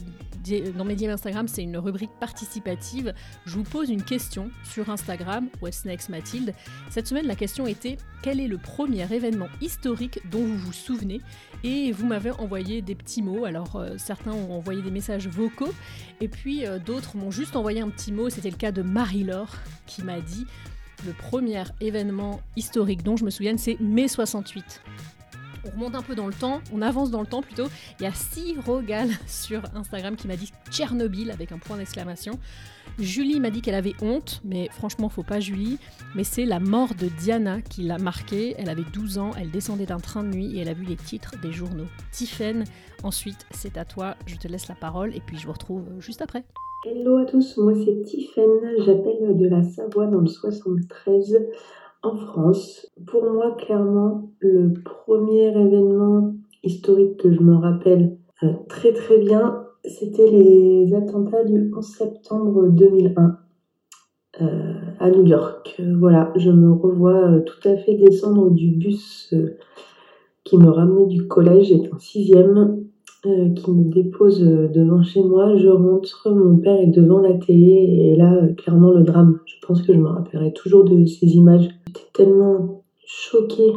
Dans 0.77 0.85
mes 0.85 0.95
DM 0.95 1.11
Instagram, 1.11 1.49
c'est 1.49 1.63
une 1.63 1.77
rubrique 1.77 2.13
participative. 2.21 3.13
Je 3.47 3.57
vous 3.57 3.65
pose 3.65 3.91
une 3.91 4.03
question 4.03 4.51
sur 4.63 4.89
Instagram, 4.91 5.49
What's 5.61 5.85
Next 5.85 6.09
Mathilde. 6.09 6.55
Cette 6.89 7.09
semaine, 7.09 7.27
la 7.27 7.35
question 7.35 7.67
était 7.67 7.97
quel 8.23 8.39
est 8.39 8.47
le 8.47 8.57
premier 8.57 9.13
événement 9.13 9.49
historique 9.61 10.21
dont 10.31 10.45
vous 10.45 10.57
vous 10.57 10.73
souvenez? 10.73 11.21
Et 11.65 11.91
vous 11.91 12.07
m'avez 12.07 12.31
envoyé 12.31 12.81
des 12.81 12.95
petits 12.95 13.23
mots. 13.23 13.45
Alors 13.45 13.77
euh, 13.77 13.99
certains 13.99 14.33
ont 14.33 14.53
envoyé 14.53 14.83
des 14.83 14.93
messages 14.93 15.27
vocaux 15.27 15.75
et 16.21 16.29
puis 16.29 16.65
euh, 16.65 16.79
d'autres 16.79 17.17
m'ont 17.17 17.33
juste 17.33 17.57
envoyé 17.57 17.81
un 17.81 17.89
petit 17.89 18.13
mot. 18.13 18.31
C'était 18.31 18.51
le 18.51 18.57
cas 18.57 18.71
de 18.71 18.83
Marie-Laure 18.83 19.57
qui 19.87 20.03
m'a 20.03 20.21
dit 20.21 20.47
le 21.05 21.13
premier 21.13 21.65
événement 21.81 22.41
historique 22.57 23.03
dont 23.03 23.17
je 23.17 23.25
me 23.25 23.31
souviens, 23.31 23.57
c'est 23.57 23.79
mai 23.81 24.09
68. 24.09 24.81
On 25.67 25.71
remonte 25.71 25.95
un 25.97 26.03
peu 26.03 26.15
dans 26.15 26.27
le 26.27 26.33
temps, 26.33 26.61
on 26.73 26.81
avance 26.81 27.11
dans 27.11 27.21
le 27.21 27.27
temps 27.27 27.43
plutôt. 27.43 27.67
Il 27.99 28.05
y 28.05 28.07
a 28.07 28.13
Sirogal 28.13 29.09
sur 29.27 29.63
Instagram 29.75 30.15
qui 30.17 30.29
m'a 30.29 30.37
dit 30.37 30.53
Tchernobyl 30.71 31.31
avec 31.31 31.51
un 31.51 31.59
point 31.59 31.77
d'exclamation. 31.77 32.39
Julie 32.99 33.41
m'a 33.41 33.51
dit 33.51 33.63
qu'elle 33.63 33.75
avait 33.75 33.95
honte, 34.01 34.41
mais 34.45 34.69
franchement, 34.71 35.09
faut 35.09 35.25
pas 35.25 35.41
Julie. 35.41 35.79
Mais 36.15 36.25
c'est 36.25 36.45
la 36.45 36.61
mort 36.61 36.95
de 36.95 37.09
Diana 37.09 37.63
qui 37.63 37.83
l'a 37.83 37.99
marquée. 37.99 38.55
Elle 38.59 38.69
avait 38.69 38.85
12 38.93 39.19
ans, 39.19 39.31
elle 39.39 39.51
descendait 39.51 39.87
d'un 39.87 39.99
train 39.99 40.23
de 40.23 40.29
nuit 40.29 40.57
et 40.57 40.61
elle 40.61 40.69
a 40.69 40.75
vu 40.75 40.85
les 40.85 40.97
titres 40.97 41.35
des 41.43 41.53
journaux. 41.53 41.87
Tiffen, 42.13 42.65
ensuite, 43.03 43.47
c'est 43.51 43.77
à 43.77 43.85
toi, 43.85 44.15
je 44.27 44.37
te 44.37 44.47
laisse 44.47 44.69
la 44.69 44.77
parole 44.77 45.15
et 45.17 45.21
puis 45.21 45.37
je 45.37 45.47
vous 45.47 45.53
retrouve 45.53 45.85
juste 45.99 46.23
après. 46.23 46.45
Hello 46.85 47.17
à 47.17 47.25
tous, 47.25 47.57
moi 47.57 47.73
c'est 47.75 48.03
Tiffen, 48.03 48.45
j'appelle 48.79 49.37
de 49.37 49.49
la 49.49 49.65
Savoie 49.65 50.07
dans 50.07 50.21
le 50.21 50.29
73 50.29 51.37
en 52.07 52.17
France. 52.17 52.87
Pour 53.07 53.25
moi, 53.25 53.57
clairement, 53.59 54.31
le 54.41 54.73
premier 54.85 55.49
événement 55.49 56.35
historique 56.63 57.17
que 57.19 57.33
je 57.33 57.41
me 57.41 57.57
rappelle 57.57 58.17
euh, 58.43 58.53
très 58.69 58.93
très 58.93 59.19
bien, 59.19 59.65
c'était 59.85 60.31
les 60.31 60.95
attentats 60.95 61.45
du 61.45 61.73
11 61.75 61.85
septembre 61.85 62.69
2001 62.69 63.39
euh, 64.41 64.75
à 64.99 65.11
New 65.11 65.25
York. 65.25 65.81
voilà, 65.99 66.33
je 66.37 66.51
me 66.51 66.73
revois 66.73 67.31
euh, 67.31 67.41
tout 67.41 67.69
à 67.69 67.77
fait 67.77 67.95
descendre 67.95 68.51
du 68.51 68.73
bus 68.73 69.35
qui 70.45 70.59
me 70.59 70.69
ramenait 70.69 71.07
du 71.07 71.27
collège, 71.27 71.69
j'étais 71.69 71.93
en 71.93 71.99
sixième, 71.99 72.85
qui 73.23 73.73
me 73.73 73.91
dépose 73.93 74.41
devant 74.41 75.03
chez 75.03 75.21
moi. 75.21 75.57
Je 75.57 75.67
rentre, 75.67 76.31
mon 76.31 76.59
père 76.59 76.79
est 76.79 76.87
devant 76.87 77.19
la 77.19 77.33
télé 77.35 78.13
et 78.13 78.15
là, 78.15 78.47
clairement, 78.57 78.93
le 78.93 79.03
drame. 79.03 79.41
Je 79.47 79.55
pense 79.67 79.83
que 79.83 79.93
je 79.93 79.99
me 79.99 80.07
rappellerai 80.07 80.53
toujours 80.53 80.85
de 80.85 81.05
ces 81.07 81.27
images. 81.35 81.69
Tellement 82.13 82.85
choquée. 83.07 83.73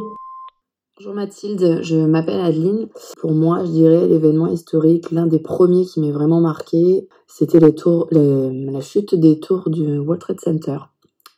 Bonjour 0.96 1.14
Mathilde, 1.14 1.80
je 1.82 1.96
m'appelle 1.96 2.40
Adeline. 2.40 2.88
Pour 3.18 3.32
moi, 3.32 3.64
je 3.64 3.70
dirais 3.70 4.06
l'événement 4.06 4.48
historique, 4.48 5.10
l'un 5.10 5.26
des 5.26 5.38
premiers 5.38 5.84
qui 5.84 6.00
m'est 6.00 6.10
vraiment 6.10 6.40
marqué, 6.40 7.08
c'était 7.26 7.58
la 7.60 8.80
chute 8.80 9.14
des 9.14 9.40
tours 9.40 9.70
du 9.70 9.98
World 9.98 10.20
Trade 10.20 10.40
Center 10.40 10.78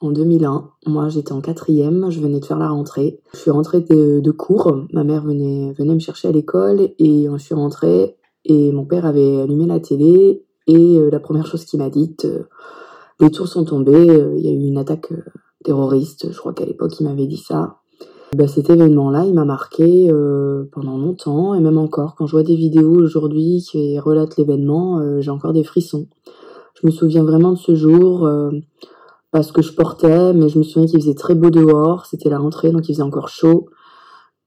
en 0.01 0.11
2001. 0.11 0.71
Moi, 0.87 1.09
j'étais 1.09 1.33
en 1.33 1.41
quatrième, 1.41 2.11
je 2.11 2.21
venais 2.21 2.41
de 2.41 2.45
faire 2.45 2.59
la 2.59 2.71
rentrée. 2.71 3.21
Je 3.35 3.39
suis 3.39 3.51
rentrée 3.51 3.81
de, 3.81 4.31
cours, 4.31 4.85
ma 4.93 5.05
mère 5.05 5.23
venait, 5.23 5.73
venait 5.73 5.95
me 5.95 6.01
chercher 6.01 6.29
à 6.29 6.33
l'école 6.33 6.91
et 6.99 7.29
je 7.31 7.37
suis 7.39 7.55
rentrée 7.55 8.17
et 8.45 8.73
mon 8.73 8.85
père 8.85 9.07
avait 9.07 9.41
allumé 9.41 9.67
la 9.67 9.81
télé 9.81 10.45
et 10.67 10.99
euh, 10.99 11.11
la 11.11 11.21
première 11.21 11.47
chose 11.47 11.65
qu'il 11.65 11.79
m'a 11.79 11.91
dite, 11.91 12.25
euh, 12.25 12.45
les 13.21 13.31
tours 13.31 13.49
sont 13.49 13.65
tombées, 13.65 14.11
euh, 14.11 14.35
il 14.37 14.45
y 14.45 14.49
a 14.49 14.53
eu 14.53 14.69
une 14.69 14.79
attaque 14.79 15.13
terroriste, 15.63 16.33
je 16.33 16.39
crois 16.39 16.53
qu'à 16.53 16.65
l'époque 16.65 16.93
il 17.01 17.05
m'avait 17.05 17.27
dit 17.27 17.37
ça. 17.37 17.79
Bah, 18.35 18.49
cet 18.49 18.71
événement-là, 18.71 19.27
il 19.27 19.35
m'a 19.35 19.45
marqué 19.45 20.11
euh, 20.11 20.65
pendant 20.73 20.97
longtemps 20.97 21.55
et 21.55 21.61
même 21.61 21.77
encore. 21.77 22.15
Quand 22.15 22.27
je 22.27 22.33
vois 22.33 22.43
des 22.43 22.57
vidéos 22.57 22.95
aujourd'hui 22.95 23.63
qui 23.69 23.99
relatent 23.99 24.39
l'événement, 24.39 25.01
euh, 25.01 25.21
j'ai 25.21 25.31
encore 25.31 25.53
des 25.53 25.65
frissons. 25.65 26.07
Je 26.81 26.87
me 26.87 26.91
souviens 26.91 27.25
vraiment 27.25 27.53
de 27.53 27.59
ce 27.59 27.75
jour 27.75 28.25
euh, 28.25 28.51
parce 29.33 29.53
que 29.53 29.61
je 29.61 29.75
portais, 29.75 30.33
mais 30.33 30.49
je 30.49 30.59
me 30.59 30.63
souviens 30.63 30.89
qu'il 30.89 30.99
faisait 30.99 31.15
très 31.15 31.35
beau 31.35 31.51
dehors. 31.51 32.07
C'était 32.07 32.31
la 32.31 32.39
rentrée, 32.39 32.73
donc 32.73 32.89
il 32.89 32.95
faisait 32.95 33.03
encore 33.03 33.29
chaud. 33.29 33.69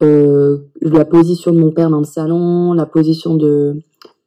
la 0.02 1.06
position 1.06 1.52
de 1.52 1.60
mon 1.60 1.72
père 1.72 1.92
dans 1.92 2.00
le 2.00 2.06
salon, 2.06 2.74
la 2.74 2.88
position 2.88 3.36
de 3.36 3.82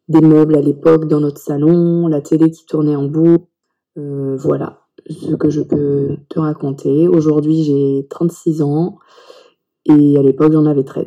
des 0.07 0.21
meubles 0.21 0.57
à 0.57 0.63
l'époque 0.63 1.07
dans 1.07 1.21
notre 1.21 1.41
salon, 1.41 2.07
la 2.07 2.21
télé 2.21 2.51
qui 2.51 2.65
tournait 2.65 2.97
en 2.97 3.09
bout. 3.09 3.49
voilà 3.97 4.88
ce 5.09 5.35
que 5.35 5.51
je 5.51 5.61
peux 5.61 6.17
te 6.29 6.39
raconter. 6.39 7.09
Aujourd'hui, 7.09 7.65
j'ai 7.65 8.07
36 8.09 8.63
ans. 8.63 8.99
Et 9.87 10.19
à 10.19 10.23
l'époque, 10.23 10.53
j'en 10.53 10.67
avais 10.67 10.85
13. 10.85 11.07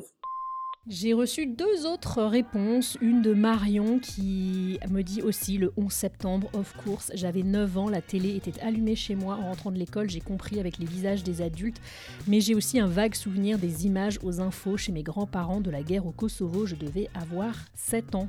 J'ai 0.88 1.14
reçu 1.14 1.46
deux 1.46 1.86
autres 1.86 2.24
réponses. 2.24 2.98
Une 3.02 3.22
de 3.22 3.36
Marion 3.36 4.00
qui 4.00 4.80
me 4.90 5.04
dit 5.04 5.22
aussi 5.22 5.60
le 5.60 5.72
11 5.78 5.92
septembre, 5.92 6.50
of 6.54 6.76
course. 6.84 7.12
J'avais 7.14 7.44
9 7.44 7.78
ans, 7.78 7.88
la 7.88 8.02
télé 8.02 8.36
était 8.36 8.60
allumée 8.62 8.96
chez 8.96 9.14
moi 9.14 9.36
en 9.36 9.50
rentrant 9.50 9.72
de 9.72 9.78
l'école. 9.78 10.10
J'ai 10.10 10.22
compris 10.22 10.60
avec 10.60 10.80
les 10.80 10.88
visages 10.88 11.24
des 11.24 11.44
adultes. 11.44 11.80
Mais 12.28 12.42
j'ai 12.42 12.56
aussi 12.56 12.80
un 12.80 12.88
vague 12.88 13.14
souvenir 13.14 13.60
des 13.60 13.86
images 13.86 14.18
aux 14.24 14.42
infos 14.42 14.76
chez 14.76 14.92
mes 14.92 15.04
grands-parents 15.04 15.62
de 15.62 15.70
la 15.70 15.84
guerre 15.84 16.08
au 16.08 16.12
Kosovo. 16.12 16.66
Je 16.66 16.76
devais 16.76 17.10
avoir 17.14 17.54
7 17.76 18.16
ans. 18.16 18.28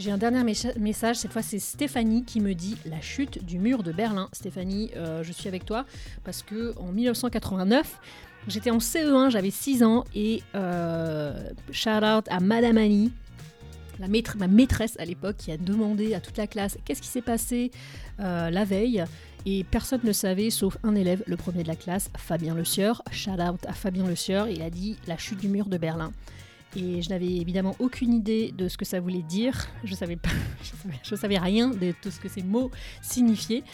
J'ai 0.00 0.10
un 0.10 0.16
dernier 0.16 0.42
message, 0.78 1.16
cette 1.16 1.30
fois 1.30 1.42
c'est 1.42 1.58
Stéphanie 1.58 2.24
qui 2.24 2.40
me 2.40 2.54
dit 2.54 2.78
la 2.86 3.02
chute 3.02 3.44
du 3.44 3.58
mur 3.58 3.82
de 3.82 3.92
Berlin. 3.92 4.30
Stéphanie, 4.32 4.90
euh, 4.96 5.22
je 5.22 5.30
suis 5.30 5.46
avec 5.46 5.66
toi 5.66 5.84
parce 6.24 6.42
que 6.42 6.74
en 6.78 6.90
1989, 6.90 8.00
J'étais 8.48 8.70
en 8.70 8.78
CE1, 8.78 9.28
j'avais 9.28 9.50
6 9.50 9.82
ans 9.82 10.06
et 10.14 10.42
euh, 10.54 11.50
shout 11.72 11.90
out 11.90 12.24
à 12.30 12.40
Madame 12.40 12.78
Annie, 12.78 13.12
ma 13.98 14.48
maîtresse 14.48 14.98
à 14.98 15.04
l'époque, 15.04 15.36
qui 15.36 15.52
a 15.52 15.58
demandé 15.58 16.14
à 16.14 16.20
toute 16.20 16.38
la 16.38 16.46
classe 16.46 16.78
qu'est-ce 16.86 17.02
qui 17.02 17.08
s'est 17.08 17.20
passé 17.20 17.70
euh, 18.20 18.48
la 18.48 18.64
veille? 18.64 19.04
Et 19.44 19.64
personne 19.64 20.00
ne 20.04 20.12
savait, 20.12 20.48
sauf 20.48 20.78
un 20.82 20.94
élève, 20.94 21.22
le 21.26 21.36
premier 21.36 21.62
de 21.62 21.68
la 21.68 21.76
classe, 21.76 22.08
Fabien 22.16 22.54
Le 22.54 22.64
Sieur. 22.64 23.02
Shout 23.10 23.32
out 23.32 23.60
à 23.66 23.74
Fabien 23.74 24.06
Le 24.06 24.16
Sieur. 24.16 24.48
Il 24.48 24.62
a 24.62 24.70
dit 24.70 24.96
la 25.06 25.18
chute 25.18 25.38
du 25.38 25.48
mur 25.48 25.66
de 25.66 25.76
Berlin. 25.76 26.12
Et 26.76 27.02
je 27.02 27.10
n'avais 27.10 27.26
évidemment 27.26 27.74
aucune 27.80 28.12
idée 28.12 28.52
de 28.56 28.68
ce 28.68 28.78
que 28.78 28.84
ça 28.84 29.00
voulait 29.00 29.22
dire. 29.22 29.66
Je 29.82 29.94
savais 29.94 30.16
pas, 30.16 30.30
je 31.02 31.14
savais, 31.16 31.38
rien 31.38 31.70
de 31.70 31.92
tout 32.00 32.10
ce 32.10 32.20
que 32.20 32.28
ces 32.28 32.42
mots 32.42 32.70
signifiaient. 33.02 33.64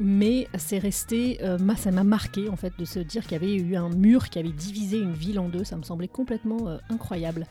Mais 0.00 0.48
c'est 0.56 0.78
resté, 0.78 1.38
euh, 1.42 1.58
ça 1.76 1.90
m'a 1.90 2.04
marqué 2.04 2.48
en 2.48 2.56
fait 2.56 2.72
de 2.78 2.84
se 2.84 2.98
dire 2.98 3.22
qu'il 3.24 3.32
y 3.32 3.36
avait 3.36 3.54
eu 3.54 3.76
un 3.76 3.90
mur 3.90 4.30
qui 4.30 4.38
avait 4.38 4.52
divisé 4.52 4.98
une 4.98 5.12
ville 5.12 5.38
en 5.38 5.48
deux. 5.48 5.64
Ça 5.64 5.76
me 5.76 5.82
semblait 5.82 6.08
complètement 6.08 6.68
euh, 6.68 6.78
incroyable. 6.88 7.46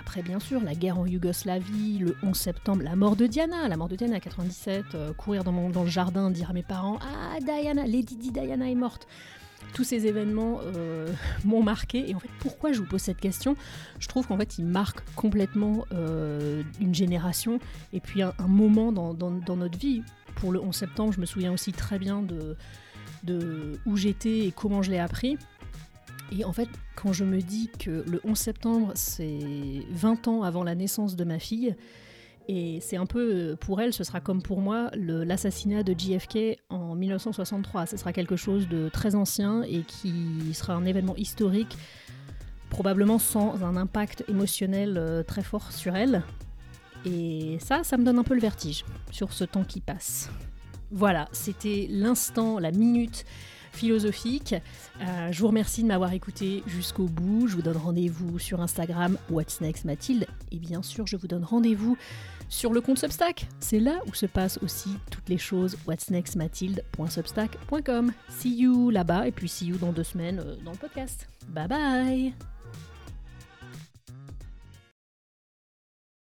Après, 0.00 0.22
bien 0.22 0.38
sûr, 0.38 0.62
la 0.62 0.74
guerre 0.74 0.98
en 0.98 1.06
Yougoslavie, 1.06 1.98
le 1.98 2.16
11 2.22 2.36
septembre, 2.36 2.82
la 2.82 2.94
mort 2.94 3.16
de 3.16 3.26
Diana, 3.26 3.66
la 3.68 3.76
mort 3.76 3.88
de 3.88 3.96
Diana 3.96 4.16
à 4.16 4.20
97, 4.20 4.84
euh, 4.94 5.12
courir 5.12 5.42
dans, 5.42 5.70
dans, 5.70 5.82
le 5.82 5.90
jardin, 5.90 6.30
dire 6.30 6.50
à 6.50 6.52
mes 6.52 6.62
parents 6.62 6.98
Ah, 7.02 7.40
Diana, 7.40 7.84
Lady 7.86 8.16
Di 8.16 8.30
Diana 8.30 8.70
est 8.70 8.76
morte 8.76 9.08
tous 9.74 9.84
ces 9.84 10.06
événements 10.06 10.60
euh, 10.62 11.12
m'ont 11.44 11.62
marqué. 11.62 12.08
Et 12.10 12.14
en 12.14 12.18
fait, 12.18 12.30
pourquoi 12.40 12.72
je 12.72 12.78
vous 12.78 12.86
pose 12.86 13.02
cette 13.02 13.20
question? 13.20 13.56
Je 13.98 14.08
trouve 14.08 14.26
qu'en 14.26 14.36
fait, 14.36 14.58
ils 14.58 14.66
marquent 14.66 15.02
complètement 15.14 15.84
euh, 15.92 16.62
une 16.80 16.94
génération 16.94 17.58
et 17.92 18.00
puis 18.00 18.22
un, 18.22 18.32
moment 18.46 18.92
dans, 18.92 19.12
notre 19.56 19.78
vie. 19.78 20.02
Pour 20.36 20.52
le 20.52 20.60
11 20.60 20.74
septembre, 20.74 21.12
je 21.12 21.20
me 21.20 21.26
souviens 21.26 21.52
aussi 21.52 21.72
très 21.72 21.98
bien 21.98 22.22
de, 22.22 22.56
de 23.24 23.80
où 23.86 23.96
j'étais 23.96 24.46
et 24.46 24.52
comment 24.52 24.82
je 24.82 24.90
l'ai 24.90 24.98
appris. 24.98 25.36
Et 26.30 26.44
en 26.44 26.52
fait, 26.52 26.68
quand 26.94 27.12
je 27.12 27.24
me 27.24 27.40
dis 27.40 27.70
que 27.78 28.04
le 28.06 28.20
11 28.24 28.36
septembre, 28.36 28.92
c'est 28.94 29.82
20 29.90 30.28
ans 30.28 30.42
avant 30.42 30.62
la 30.62 30.74
naissance 30.74 31.16
de 31.16 31.24
ma 31.24 31.38
fille, 31.38 31.74
et 32.48 32.80
c'est 32.80 32.96
un 32.96 33.04
peu, 33.04 33.30
euh, 33.30 33.56
pour 33.56 33.80
elle, 33.82 33.92
ce 33.92 34.04
sera 34.04 34.20
comme 34.20 34.40
pour 34.40 34.62
moi, 34.62 34.90
l'assassinat 34.94 35.82
de 35.82 35.94
JFK 35.96 36.58
en 36.70 36.94
1963. 36.94 37.84
Ce 37.84 37.98
sera 37.98 38.14
quelque 38.14 38.36
chose 38.36 38.68
de 38.68 38.88
très 38.88 39.14
ancien 39.14 39.62
et 39.62 39.82
qui 39.82 40.54
sera 40.54 40.72
un 40.72 40.86
événement 40.86 41.14
historique, 41.16 41.76
probablement 42.70 43.18
sans 43.18 43.62
un 43.62 43.76
impact 43.76 44.24
émotionnel 44.28 44.96
euh, 44.96 45.22
très 45.22 45.42
fort 45.42 45.72
sur 45.72 45.94
elle. 45.94 46.22
Et 47.04 47.58
ça, 47.60 47.84
ça 47.84 47.98
me 47.98 48.04
donne 48.04 48.18
un 48.18 48.24
peu 48.24 48.34
le 48.34 48.40
vertige 48.40 48.86
sur 49.10 49.34
ce 49.34 49.44
temps 49.44 49.64
qui 49.64 49.80
passe. 49.80 50.30
Voilà, 50.90 51.28
c'était 51.32 51.86
l'instant, 51.90 52.58
la 52.58 52.70
minute 52.70 53.26
philosophique. 53.72 54.54
Euh, 55.00 55.30
je 55.30 55.40
vous 55.40 55.48
remercie 55.48 55.82
de 55.82 55.88
m'avoir 55.88 56.14
écouté 56.14 56.62
jusqu'au 56.66 57.04
bout. 57.04 57.46
Je 57.46 57.56
vous 57.56 57.62
donne 57.62 57.76
rendez-vous 57.76 58.38
sur 58.38 58.62
Instagram, 58.62 59.18
What's 59.30 59.60
Next 59.60 59.84
Mathilde. 59.84 60.26
Et 60.50 60.58
bien 60.58 60.82
sûr, 60.82 61.06
je 61.06 61.16
vous 61.16 61.28
donne 61.28 61.44
rendez-vous 61.44 61.96
sur 62.48 62.72
le 62.72 62.80
compte 62.80 62.98
Substack. 62.98 63.46
C'est 63.60 63.80
là 63.80 64.00
où 64.06 64.14
se 64.14 64.26
passent 64.26 64.58
aussi 64.62 64.90
toutes 65.10 65.28
les 65.28 65.38
choses 65.38 65.76
whatsnextmathilde.substack.com. 65.86 68.12
See 68.28 68.56
you 68.56 68.90
là-bas 68.90 69.28
et 69.28 69.32
puis 69.32 69.48
see 69.48 69.66
you 69.66 69.76
dans 69.76 69.92
deux 69.92 70.04
semaines 70.04 70.40
euh, 70.44 70.56
dans 70.64 70.72
le 70.72 70.78
podcast. 70.78 71.28
Bye 71.48 71.68
bye 71.68 72.34